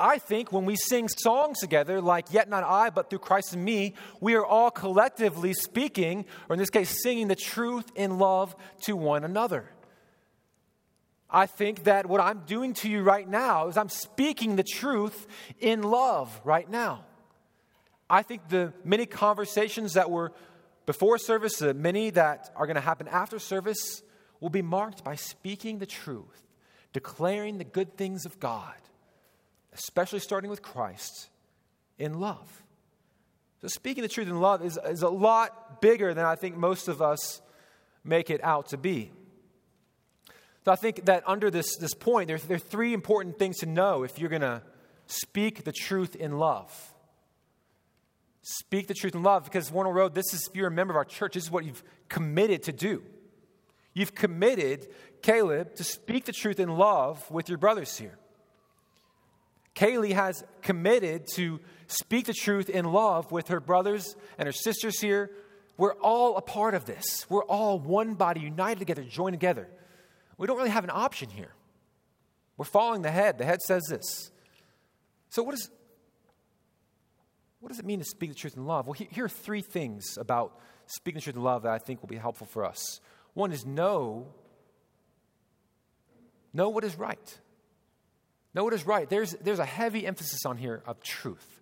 [0.00, 3.64] I think when we sing songs together, like Yet Not I, but through Christ in
[3.64, 8.54] me, we are all collectively speaking, or in this case, singing the truth in love
[8.82, 9.70] to one another.
[11.28, 15.26] I think that what I'm doing to you right now is I'm speaking the truth
[15.58, 17.04] in love right now.
[18.10, 20.32] I think the many conversations that were
[20.86, 24.02] before service, the many that are going to happen after service,
[24.40, 26.46] will be marked by speaking the truth,
[26.92, 28.74] declaring the good things of God,
[29.74, 31.28] especially starting with Christ,
[31.98, 32.62] in love.
[33.60, 36.88] So, speaking the truth in love is, is a lot bigger than I think most
[36.88, 37.42] of us
[38.04, 39.10] make it out to be.
[40.64, 43.66] So, I think that under this, this point, there, there are three important things to
[43.66, 44.62] know if you're going to
[45.06, 46.94] speak the truth in love.
[48.42, 50.96] Speak the truth in love because Warnell Road, this is, if you're a member of
[50.96, 53.02] our church, this is what you've committed to do.
[53.94, 54.88] You've committed,
[55.22, 58.18] Caleb, to speak the truth in love with your brothers here.
[59.74, 65.00] Kaylee has committed to speak the truth in love with her brothers and her sisters
[65.00, 65.30] here.
[65.76, 67.26] We're all a part of this.
[67.28, 69.68] We're all one body, united together, joined together.
[70.36, 71.52] We don't really have an option here.
[72.56, 73.38] We're following the head.
[73.38, 74.32] The head says this.
[75.30, 75.70] So, what is,
[77.60, 78.86] what does it mean to speak the truth in love?
[78.86, 82.08] Well, here are three things about speaking the truth in love that I think will
[82.08, 83.00] be helpful for us.
[83.34, 84.28] One is know,
[86.52, 87.38] know what is right.
[88.54, 89.08] Know what is right.
[89.08, 91.60] There's, there's a heavy emphasis on here of truth.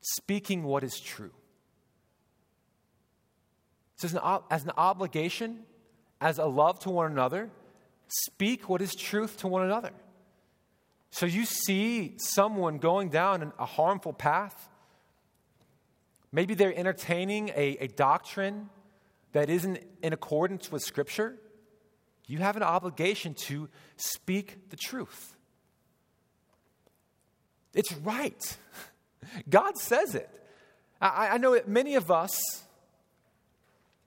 [0.00, 1.32] Speaking what is true.
[3.96, 5.60] So, as an, as an obligation,
[6.20, 7.50] as a love to one another,
[8.06, 9.90] speak what is truth to one another.
[11.10, 14.68] So, you see someone going down a harmful path,
[16.32, 18.68] Maybe they're entertaining a, a doctrine
[19.32, 21.36] that isn't in accordance with Scripture.
[22.26, 25.36] You have an obligation to speak the truth.
[27.74, 28.56] It's right.
[29.48, 30.28] God says it.
[31.00, 32.38] I, I know that many of us,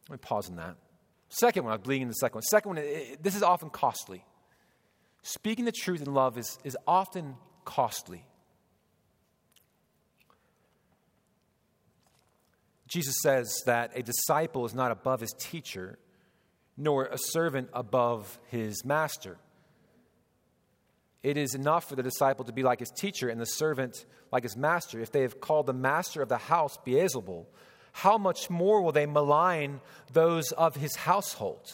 [0.10, 0.76] let me pause on that.
[1.30, 2.44] Second one, I was bleeding in the second one.
[2.44, 4.26] Second one, it, this is often costly.
[5.24, 8.26] Speaking the truth in love is, is often costly.
[12.92, 15.98] Jesus says that a disciple is not above his teacher,
[16.76, 19.38] nor a servant above his master.
[21.24, 24.44] It is enough for the disciple to be like his teacher and the servant like
[24.44, 25.00] his master.
[25.00, 27.46] If they have called the master of the house Beelzebul,
[27.94, 29.80] how much more will they malign
[30.12, 31.72] those of his household?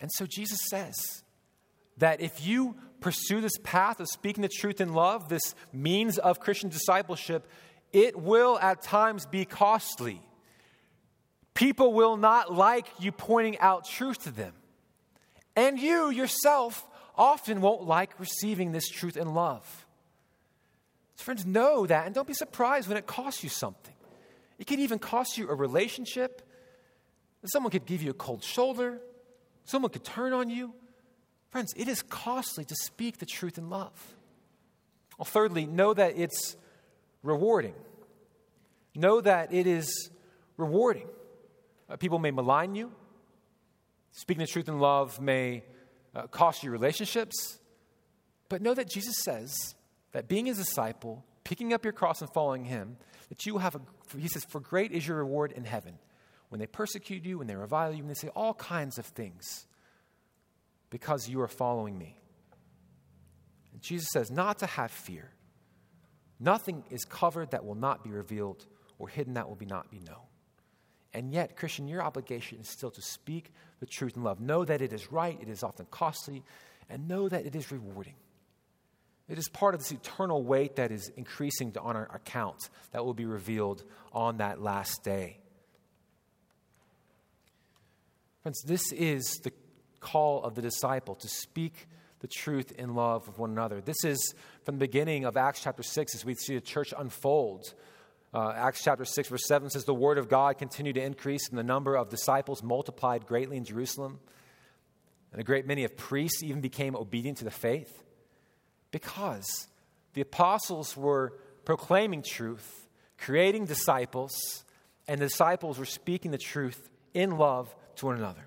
[0.00, 0.94] And so Jesus says
[1.98, 6.40] that if you pursue this path of speaking the truth in love, this means of
[6.40, 7.46] Christian discipleship,
[7.94, 10.20] it will at times be costly.
[11.54, 14.52] People will not like you pointing out truth to them.
[15.54, 16.84] And you yourself
[17.16, 19.86] often won't like receiving this truth and love.
[21.14, 23.94] So friends, know that and don't be surprised when it costs you something.
[24.58, 26.42] It could even cost you a relationship.
[27.44, 29.00] Someone could give you a cold shoulder.
[29.64, 30.74] Someone could turn on you.
[31.50, 34.16] Friends, it is costly to speak the truth in love.
[35.16, 36.56] Well, thirdly, know that it's
[37.24, 37.74] rewarding.
[38.94, 40.10] Know that it is
[40.56, 41.08] rewarding.
[41.90, 42.92] Uh, people may malign you.
[44.12, 45.64] Speaking the truth in love may
[46.14, 47.58] uh, cost you relationships.
[48.48, 49.74] But know that Jesus says
[50.12, 52.98] that being his disciple, picking up your cross and following him,
[53.30, 53.80] that you have a,
[54.16, 55.98] he says, for great is your reward in heaven.
[56.50, 59.66] When they persecute you, when they revile you, when they say all kinds of things,
[60.90, 62.20] because you are following me.
[63.72, 65.33] And Jesus says, not to have fear,
[66.40, 68.66] Nothing is covered that will not be revealed,
[68.98, 70.26] or hidden that will be not be known.
[71.12, 74.40] And yet, Christian, your obligation is still to speak the truth in love.
[74.40, 76.42] Know that it is right, it is often costly,
[76.90, 78.14] and know that it is rewarding.
[79.28, 83.14] It is part of this eternal weight that is increasing on our account that will
[83.14, 85.38] be revealed on that last day.
[88.42, 89.52] Friends, this is the
[90.00, 91.88] call of the disciple to speak
[92.20, 93.80] the truth in love with one another.
[93.80, 97.74] This is from the beginning of Acts chapter 6 as we see the church unfold.
[98.32, 101.58] Uh, Acts chapter 6, verse 7 says, The word of God continued to increase, and
[101.58, 104.18] the number of disciples multiplied greatly in Jerusalem.
[105.32, 108.02] And a great many of priests even became obedient to the faith
[108.90, 109.68] because
[110.14, 111.34] the apostles were
[111.64, 112.88] proclaiming truth,
[113.18, 114.64] creating disciples,
[115.06, 118.46] and the disciples were speaking the truth in love to one another.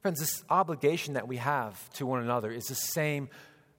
[0.00, 3.28] Friends, this obligation that we have to one another is the same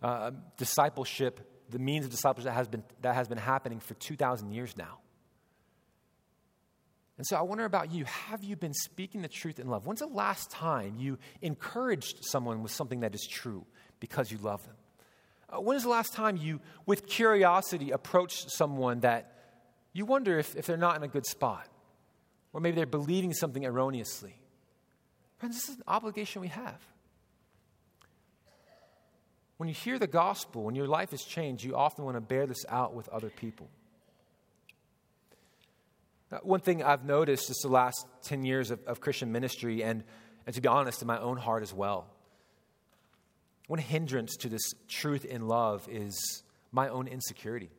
[0.01, 4.51] uh, discipleship, the means of discipleship that has, been, that has been happening for 2,000
[4.51, 4.99] years now.
[7.17, 8.05] And so I wonder about you.
[8.05, 9.85] Have you been speaking the truth in love?
[9.85, 13.65] When's the last time you encouraged someone with something that is true
[13.99, 14.75] because you love them?
[15.49, 19.35] Uh, when is the last time you, with curiosity, approached someone that
[19.91, 21.67] you wonder if, if they're not in a good spot?
[22.53, 24.39] Or maybe they're believing something erroneously?
[25.39, 26.79] Friends, this is an obligation we have.
[29.59, 32.47] When you hear the gospel, when your life has changed, you often want to bear
[32.47, 33.69] this out with other people.
[36.31, 40.05] Now, one thing I've noticed just the last 10 years of, of Christian ministry, and,
[40.45, 42.07] and to be honest, in my own heart as well,
[43.67, 46.41] one hindrance to this truth in love is
[46.71, 47.69] my own insecurity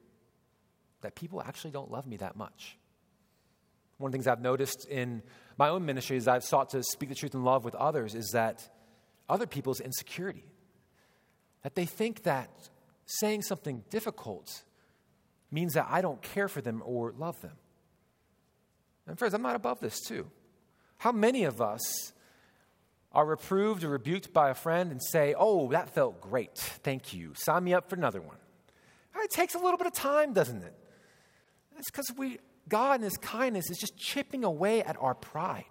[1.00, 2.76] that people actually don't love me that much.
[3.96, 5.22] One of the things I've noticed in
[5.56, 8.32] my own ministry as I've sought to speak the truth in love with others is
[8.34, 8.68] that
[9.30, 10.44] other people's insecurity.
[11.62, 12.50] That they think that
[13.06, 14.62] saying something difficult
[15.50, 17.56] means that I don't care for them or love them.
[19.06, 20.30] And friends, I'm not above this too.
[20.98, 22.12] How many of us
[23.12, 26.56] are reproved or rebuked by a friend and say, Oh, that felt great.
[26.56, 27.32] Thank you.
[27.34, 28.36] Sign me up for another one.
[29.22, 30.74] It takes a little bit of time, doesn't it?
[31.76, 32.38] It's because we
[32.68, 35.64] God in His kindness is just chipping away at our pride.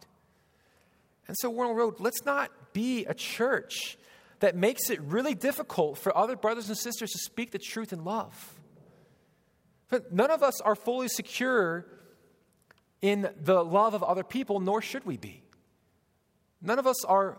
[1.28, 3.98] And so, Warnell Road, let's not be a church
[4.40, 8.04] that makes it really difficult for other brothers and sisters to speak the truth in
[8.04, 8.60] love.
[9.90, 11.86] But none of us are fully secure
[13.02, 15.44] in the love of other people, nor should we be.
[16.62, 17.38] None of us are.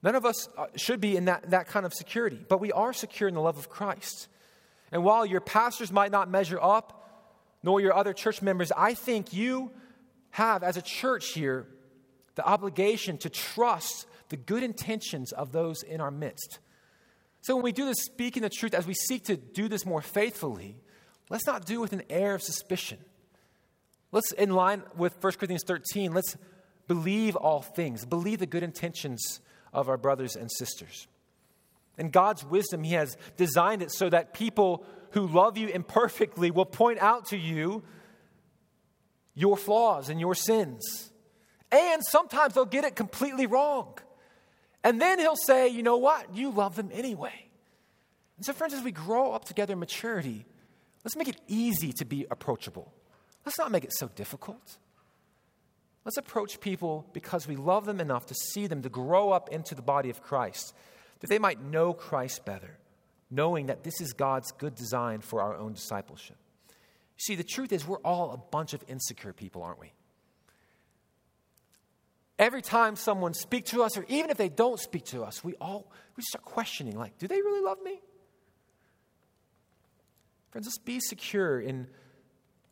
[0.00, 2.92] None of us uh, should be in that, that kind of security, but we are
[2.92, 4.28] secure in the love of Christ.
[4.92, 6.94] And while your pastors might not measure up,
[7.64, 9.72] nor your other church members, I think you
[10.30, 11.66] have, as a church here,
[12.36, 16.58] the obligation to trust the good intentions of those in our midst.
[17.40, 20.02] So when we do this speaking the truth, as we seek to do this more
[20.02, 20.76] faithfully,
[21.30, 22.98] let's not do it with an air of suspicion.
[24.10, 26.36] Let's, in line with 1 Corinthians 13, let's
[26.86, 29.40] believe all things, believe the good intentions
[29.72, 31.06] of our brothers and sisters.
[31.98, 36.64] In God's wisdom, He has designed it so that people who love you imperfectly will
[36.64, 37.82] point out to you
[39.34, 41.12] your flaws and your sins.
[41.70, 43.98] And sometimes they'll get it completely wrong.
[44.84, 46.34] And then he'll say, you know what?
[46.34, 47.46] You love them anyway.
[48.36, 50.46] And so, friends, as we grow up together in maturity,
[51.04, 52.92] let's make it easy to be approachable.
[53.44, 54.78] Let's not make it so difficult.
[56.04, 59.74] Let's approach people because we love them enough to see them to grow up into
[59.74, 60.74] the body of Christ,
[61.20, 62.78] that they might know Christ better
[63.30, 66.36] knowing that this is God's good design for our own discipleship.
[67.16, 69.92] See, the truth is, we're all a bunch of insecure people, aren't we?
[72.38, 75.54] Every time someone speaks to us, or even if they don't speak to us, we
[75.54, 78.00] all we start questioning, like, do they really love me?
[80.50, 81.88] Friends, let's be secure in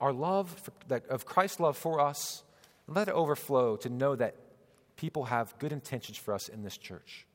[0.01, 2.43] our love for, that, of Christ's love for us,
[2.87, 4.37] and let it overflow to know that
[4.97, 7.27] people have good intentions for us in this church.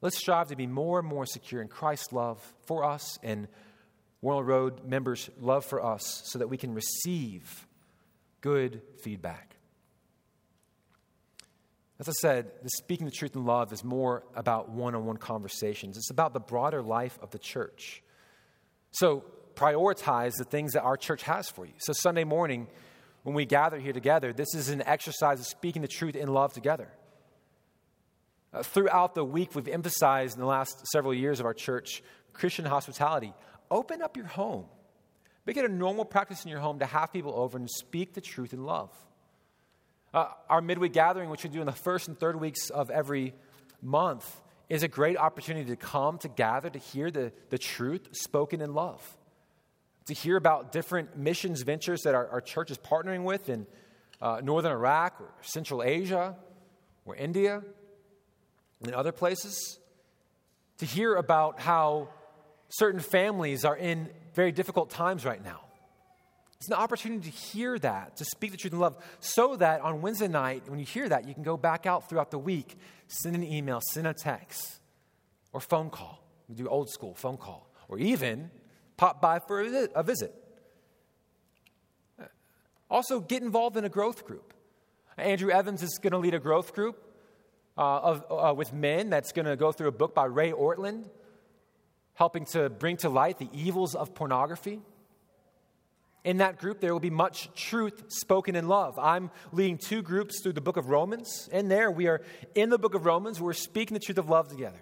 [0.00, 3.48] Let's strive to be more and more secure in Christ's love for us and
[4.22, 7.66] Warnell Road members' love for us so that we can receive
[8.40, 9.57] good feedback.
[12.00, 15.16] As I said, the speaking the truth in love is more about one on one
[15.16, 15.96] conversations.
[15.96, 18.02] It's about the broader life of the church.
[18.92, 19.24] So
[19.56, 21.72] prioritize the things that our church has for you.
[21.78, 22.68] So Sunday morning,
[23.24, 26.52] when we gather here together, this is an exercise of speaking the truth in love
[26.52, 26.88] together.
[28.52, 32.64] Uh, throughout the week, we've emphasized in the last several years of our church Christian
[32.64, 33.34] hospitality.
[33.70, 34.66] Open up your home.
[35.44, 38.20] Make it a normal practice in your home to have people over and speak the
[38.20, 38.90] truth in love.
[40.14, 43.34] Uh, our midweek gathering, which we do in the first and third weeks of every
[43.82, 48.60] month, is a great opportunity to come to gather to hear the, the truth spoken
[48.60, 49.16] in love,
[50.06, 53.66] to hear about different missions ventures that our, our church is partnering with in
[54.20, 56.36] uh, northern Iraq or Central Asia
[57.04, 57.62] or India
[58.82, 59.78] and other places,
[60.78, 62.08] to hear about how
[62.68, 65.60] certain families are in very difficult times right now.
[66.60, 70.02] It's an opportunity to hear that, to speak the truth in love, so that on
[70.02, 73.36] Wednesday night, when you hear that, you can go back out throughout the week, send
[73.36, 74.80] an email, send a text,
[75.52, 76.24] or phone call.
[76.48, 77.70] We do old school phone call.
[77.88, 78.50] Or even,
[78.98, 79.60] Pop by for
[79.94, 80.34] a visit.
[82.90, 84.52] Also, get involved in a growth group.
[85.16, 87.02] Andrew Evans is going to lead a growth group
[87.76, 91.08] uh, of, uh, with men that's going to go through a book by Ray Ortlund,
[92.14, 94.80] helping to bring to light the evils of pornography.
[96.28, 98.98] In that group, there will be much truth spoken in love.
[98.98, 101.48] I'm leading two groups through the book of Romans.
[101.50, 102.20] And there, we are
[102.54, 103.40] in the book of Romans.
[103.40, 104.76] We're speaking the truth of love together.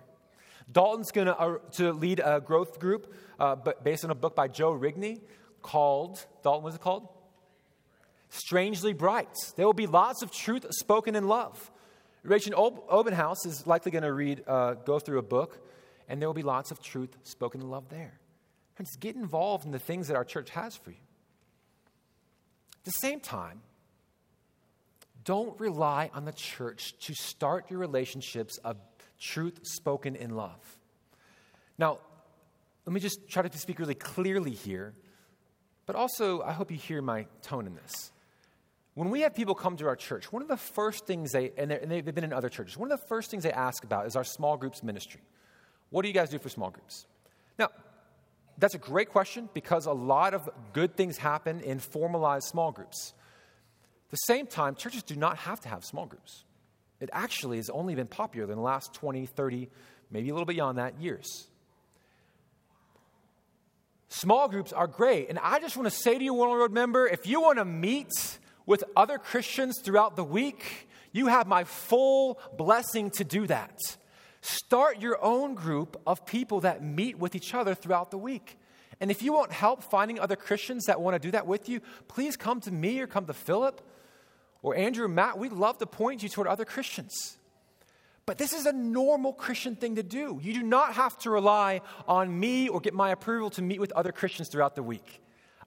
[0.73, 4.73] Dalton's going uh, to lead a growth group uh, based on a book by Joe
[4.73, 5.21] Rigney
[5.63, 7.07] called, Dalton, what's it called?
[8.29, 9.29] Strangely Bright.
[9.55, 11.71] There will be lots of truth spoken in love.
[12.25, 15.65] Rachel Obenhouse is likely going to read, uh, go through a book,
[16.09, 18.19] and there will be lots of truth spoken in love there.
[18.75, 20.97] Friends, get involved in the things that our church has for you.
[22.87, 23.63] At the same time,
[25.25, 28.77] don't rely on the church to start your relationships of
[29.19, 30.79] truth spoken in love.
[31.79, 31.99] Now,
[32.85, 34.95] let me just try to speak really clearly here,
[35.85, 38.13] but also I hope you hear my tone in this.
[38.95, 41.73] When we have people come to our church, one of the first things they, and,
[41.73, 44.15] and they've been in other churches, one of the first things they ask about is
[44.15, 45.23] our small groups ministry.
[45.91, 47.05] What do you guys do for small groups?
[47.59, 47.71] Now,
[48.59, 53.13] that's a great question because a lot of good things happen in formalized small groups.
[54.07, 56.45] At the same time, churches do not have to have small groups.
[57.01, 59.69] It actually has only been popular in the last 20, 30,
[60.11, 61.49] maybe a little bit beyond that years.
[64.09, 65.29] Small groups are great.
[65.29, 67.65] And I just want to say to you, Warnell Road member, if you want to
[67.65, 73.79] meet with other Christians throughout the week, you have my full blessing to do that.
[74.47, 78.57] Start your own group of people that meet with each other throughout the week.
[79.01, 81.81] And if you want help finding other Christians that want to do that with you,
[82.07, 83.83] please come to me or come to Philip
[84.63, 85.37] or Andrew Matt.
[85.37, 87.39] We'd love to point you toward other Christians.
[88.25, 90.39] But this is a normal Christian thing to do.
[90.41, 93.91] You do not have to rely on me or get my approval to meet with
[93.93, 95.23] other Christians throughout the week.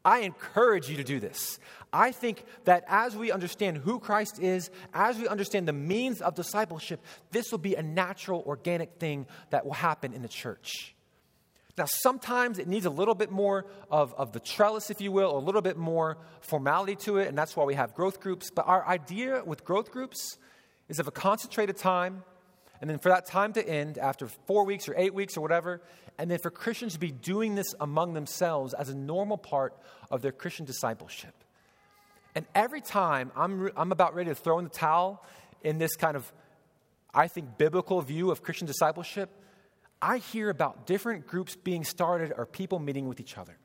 [0.09, 1.59] I encourage you to do this.
[1.93, 6.33] I think that as we understand who Christ is, as we understand the means of
[6.33, 6.99] discipleship,
[7.29, 10.95] this will be a natural, organic thing that will happen in the church.
[11.77, 15.37] Now, sometimes it needs a little bit more of, of the trellis, if you will,
[15.37, 18.49] a little bit more formality to it, and that's why we have growth groups.
[18.49, 20.39] But our idea with growth groups
[20.87, 22.23] is of a concentrated time,
[22.81, 25.81] and then for that time to end after four weeks or eight weeks or whatever,
[26.17, 29.73] and then for Christians to be doing this among themselves as a normal part
[30.09, 31.33] of their Christian discipleship.
[32.35, 35.25] And every time I'm, I'm about ready to throw in the towel
[35.63, 36.31] in this kind of,
[37.13, 39.29] I think, biblical view of Christian discipleship,
[40.01, 43.57] I hear about different groups being started or people meeting with each other.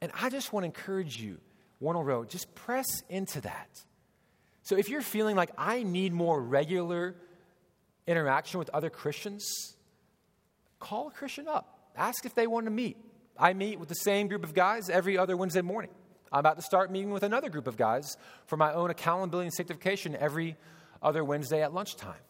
[0.00, 1.38] And I just want to encourage you,
[1.82, 3.84] Warnell Road, just press into that.
[4.62, 7.16] So if you're feeling like I need more regular
[8.06, 9.76] interaction with other Christians,
[10.78, 11.90] call a Christian up.
[11.96, 12.96] Ask if they want to meet.
[13.38, 15.90] I meet with the same group of guys every other Wednesday morning.
[16.32, 18.16] I'm about to start meeting with another group of guys
[18.46, 20.56] for my own accountability and sanctification every
[21.02, 22.20] other Wednesday at lunchtime.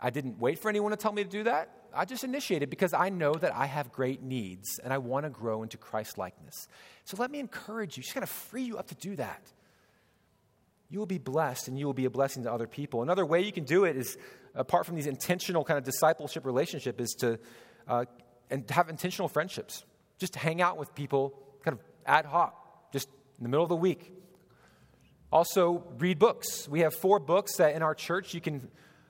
[0.00, 1.70] I didn't wait for anyone to tell me to do that.
[1.94, 5.30] I just initiated because I know that I have great needs and I want to
[5.30, 6.68] grow into Christ likeness.
[7.04, 9.42] So let me encourage you, just kind of free you up to do that.
[10.90, 13.02] You will be blessed and you will be a blessing to other people.
[13.02, 14.18] Another way you can do it is
[14.56, 17.38] apart from these intentional kind of discipleship relationship, is to
[17.86, 18.04] uh,
[18.50, 19.84] and have intentional friendships.
[20.18, 23.76] Just hang out with people kind of ad hoc, just in the middle of the
[23.76, 24.12] week.
[25.32, 26.68] Also, read books.
[26.68, 28.68] We have four books that in our church you can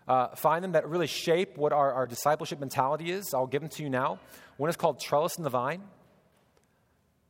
[0.09, 3.35] uh, find them that really shape what our, our discipleship mentality is.
[3.35, 4.19] I'll give them to you now.
[4.57, 5.83] One is called Trellis and the Vine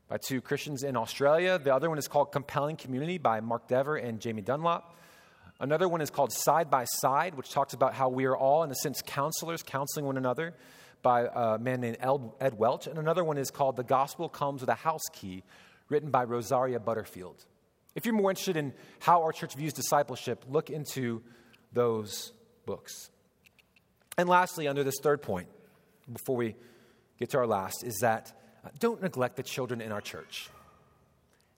[0.09, 1.59] by two Christians in Australia.
[1.59, 4.95] The other one is called Compelling Community by Mark Dever and Jamie Dunlop.
[5.59, 8.71] Another one is called Side by Side, which talks about how we are all, in
[8.71, 10.55] a sense, counselors, counseling one another
[11.07, 11.99] by a man named
[12.41, 12.89] Ed Welch.
[12.89, 15.45] And another one is called The Gospel Comes with a House Key,
[15.89, 17.45] written by Rosaria Butterfield.
[17.95, 21.23] If you're more interested in how our church views discipleship, look into
[21.73, 22.33] those
[22.65, 23.09] books.
[24.19, 25.47] And lastly, under this third point,
[26.13, 26.57] before we
[27.21, 30.51] get to our last, is that uh, don't neglect the children in our church.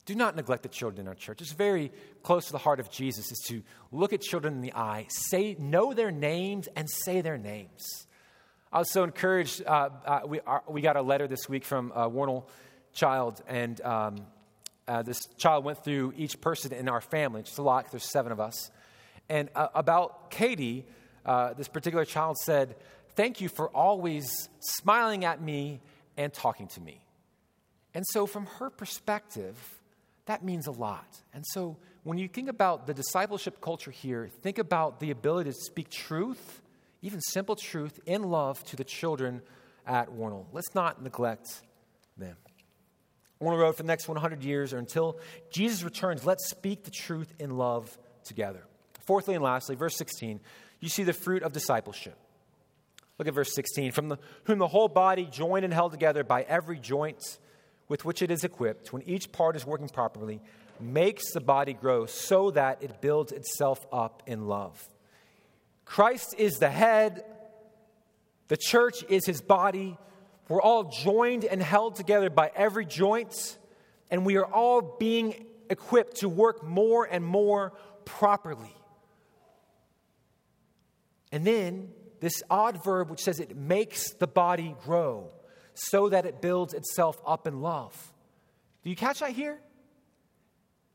[0.04, 1.40] Do not neglect the children in our church.
[1.40, 1.90] It's very
[2.22, 5.56] close to the heart of Jesus is to look at children in the eye, say,
[5.58, 8.04] know their names, and say their names.
[8.72, 9.62] I was so encouraged.
[9.64, 12.44] Uh, uh, we, our, we got a letter this week from a Warnell
[12.92, 14.26] child, and um,
[14.86, 17.40] uh, this child went through each person in our family.
[17.40, 18.70] It's a lot, there's seven of us.
[19.28, 20.84] And uh, about Katie,
[21.24, 22.76] uh, this particular child said,
[23.14, 25.80] Thank you for always smiling at me
[26.16, 27.00] and talking to me.
[27.94, 29.56] And so, from her perspective,
[30.26, 31.22] that means a lot.
[31.32, 35.56] And so when you think about the discipleship culture here, think about the ability to
[35.56, 36.60] speak truth,
[37.02, 39.42] even simple truth, in love to the children
[39.86, 40.46] at Warnell.
[40.52, 41.62] Let's not neglect
[42.16, 42.36] them.
[43.40, 45.18] On the road for the next 100 years or until
[45.50, 48.64] Jesus returns, let's speak the truth in love together.
[49.06, 50.40] Fourthly and lastly, verse 16,
[50.80, 52.16] you see the fruit of discipleship.
[53.16, 53.92] Look at verse 16.
[53.92, 57.38] From the, whom the whole body, joined and held together by every joint
[57.88, 60.40] with which it is equipped, when each part is working properly,
[60.80, 64.86] makes the body grow so that it builds itself up in love.
[65.88, 67.24] Christ is the head,
[68.48, 69.96] the church is his body.
[70.46, 73.56] We're all joined and held together by every joint,
[74.10, 77.72] and we are all being equipped to work more and more
[78.04, 78.74] properly.
[81.32, 81.88] And then
[82.20, 85.30] this odd verb which says it makes the body grow
[85.72, 88.12] so that it builds itself up in love.
[88.84, 89.58] Do you catch that here?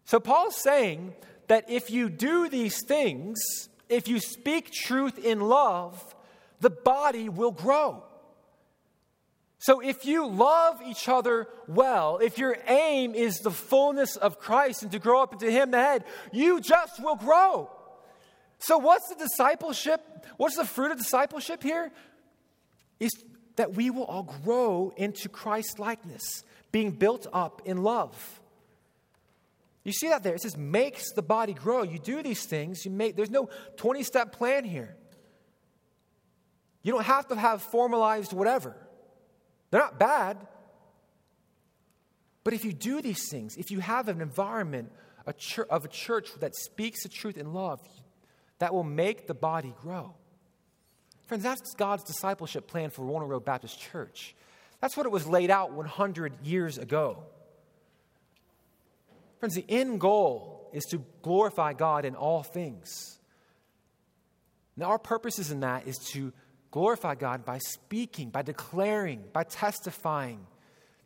[0.05, 1.15] So Paul's saying
[1.47, 3.39] that if you do these things,
[3.89, 6.15] if you speak truth in love,
[6.59, 8.03] the body will grow.
[9.59, 14.83] So if you love each other well, if your aim is the fullness of Christ
[14.83, 16.03] and to grow up into Him, the head,
[16.33, 17.69] you just will grow.
[18.59, 20.01] So what's the discipleship?
[20.35, 21.91] What's the fruit of discipleship here?
[22.99, 23.11] Is
[23.55, 28.41] that we will all grow into Christ likeness, being built up in love.
[29.83, 30.33] You see that there?
[30.33, 31.83] It says makes the body grow.
[31.83, 34.95] You do these things, you make there's no 20 step plan here.
[36.83, 38.75] You don't have to have formalized whatever.
[39.71, 40.37] They're not bad.
[42.43, 44.91] But if you do these things, if you have an environment
[45.25, 47.79] a church, of a church that speaks the truth in love,
[48.59, 50.13] that will make the body grow.
[51.27, 54.35] Friends, that's God's discipleship plan for Warnell Road Baptist Church.
[54.81, 57.23] That's what it was laid out 100 years ago.
[59.43, 63.19] Friends, the end goal is to glorify God in all things.
[64.77, 66.31] Now, our purposes in that is to
[66.71, 70.47] glorify God by speaking, by declaring, by testifying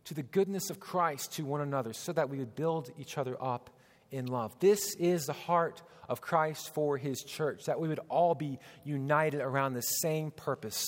[0.04, 3.36] to the goodness of Christ to one another so that we would build each other
[3.42, 3.72] up
[4.12, 4.54] in love.
[4.60, 9.42] This is the heart of Christ for his church, that we would all be united
[9.42, 10.86] around the same purpose,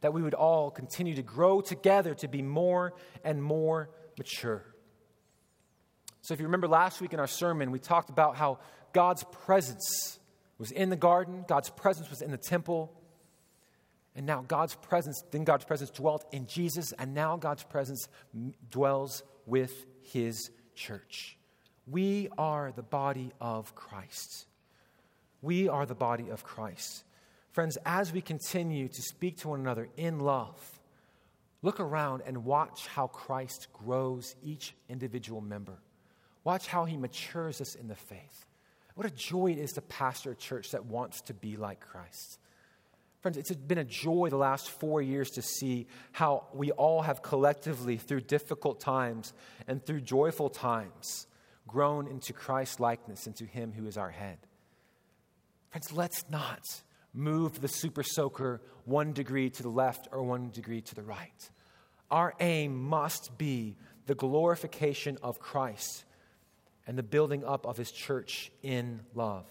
[0.00, 2.92] that we would all continue to grow together to be more
[3.22, 3.88] and more
[4.18, 4.64] mature.
[6.22, 8.58] So, if you remember last week in our sermon, we talked about how
[8.92, 10.18] God's presence
[10.58, 12.92] was in the garden, God's presence was in the temple,
[14.16, 18.08] and now God's presence, then God's presence dwelt in Jesus, and now God's presence
[18.70, 21.36] dwells with his church.
[21.86, 24.46] We are the body of Christ.
[25.40, 27.04] We are the body of Christ.
[27.52, 30.80] Friends, as we continue to speak to one another in love,
[31.62, 35.78] look around and watch how Christ grows each individual member.
[36.48, 38.46] Watch how he matures us in the faith.
[38.94, 42.38] What a joy it is to pastor a church that wants to be like Christ.
[43.20, 47.20] Friends, it's been a joy the last four years to see how we all have
[47.20, 49.34] collectively, through difficult times
[49.66, 51.26] and through joyful times,
[51.66, 54.38] grown into Christ likeness, into Him who is our head.
[55.68, 56.62] Friends, let's not
[57.12, 61.50] move the super soaker one degree to the left or one degree to the right.
[62.10, 63.76] Our aim must be
[64.06, 66.06] the glorification of Christ
[66.88, 69.44] and the building up of his church in love.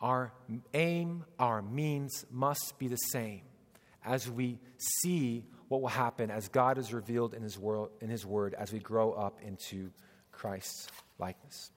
[0.00, 0.32] Our
[0.74, 3.40] aim, our means must be the same
[4.04, 8.24] as we see what will happen as God is revealed in his, world, in his
[8.24, 9.90] word as we grow up into
[10.32, 10.88] Christ's
[11.18, 11.70] likeness.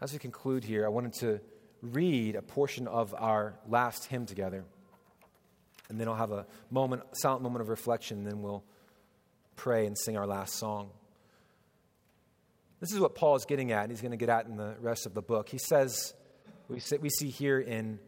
[0.00, 1.40] As we conclude here, I wanted to
[1.80, 4.64] read a portion of our last hymn together.
[5.88, 8.64] And then I'll have a moment, silent moment of reflection, and then we'll
[9.56, 10.90] pray and sing our last song.
[12.86, 14.76] This is what Paul is getting at, and he's going to get at in the
[14.80, 15.48] rest of the book.
[15.48, 16.14] He says,
[16.68, 17.98] we see here in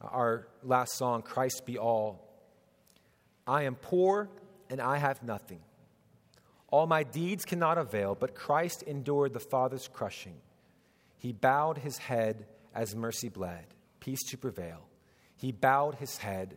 [0.00, 2.26] our last song, Christ be all.
[3.46, 4.30] I am poor
[4.70, 5.60] and I have nothing.
[6.68, 10.36] All my deeds cannot avail, but Christ endured the Father's crushing.
[11.18, 13.66] He bowed his head as mercy bled,
[14.00, 14.88] peace to prevail.
[15.36, 16.56] He bowed his head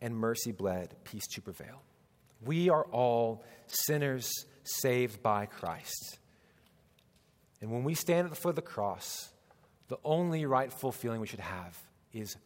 [0.00, 1.82] and mercy bled, peace to prevail.
[2.42, 4.32] We are all sinners
[4.62, 6.20] saved by Christ.
[7.60, 9.30] And when we stand at the foot of the cross,
[9.88, 11.78] the only rightful feeling we should have
[12.12, 12.36] is,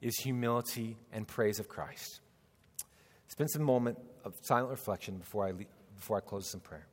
[0.00, 2.20] is humility and praise of Christ.
[3.28, 5.52] Spend some moment of silent reflection before I,
[5.94, 6.86] before I close in prayer.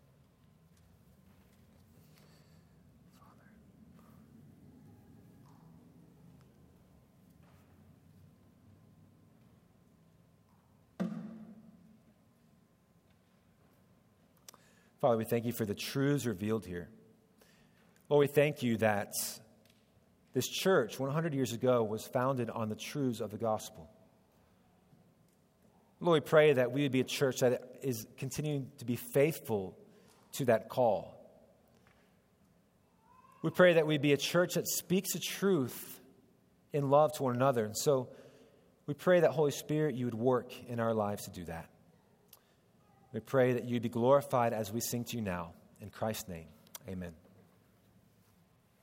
[15.03, 16.87] Father, we thank you for the truths revealed here.
[18.07, 19.11] Lord, we thank you that
[20.33, 23.89] this church 100 years ago was founded on the truths of the gospel.
[25.99, 29.77] Lord, we pray that we would be a church that is continuing to be faithful
[30.37, 31.13] to that call.
[33.41, 35.99] We pray that we be a church that speaks the truth
[36.71, 37.65] in love to one another.
[37.65, 38.07] And so
[38.87, 41.67] we pray that, Holy Spirit, you would work in our lives to do that.
[43.13, 45.51] We pray that you'd be glorified as we sing to you now.
[45.79, 46.47] In Christ's name,
[46.89, 47.13] amen.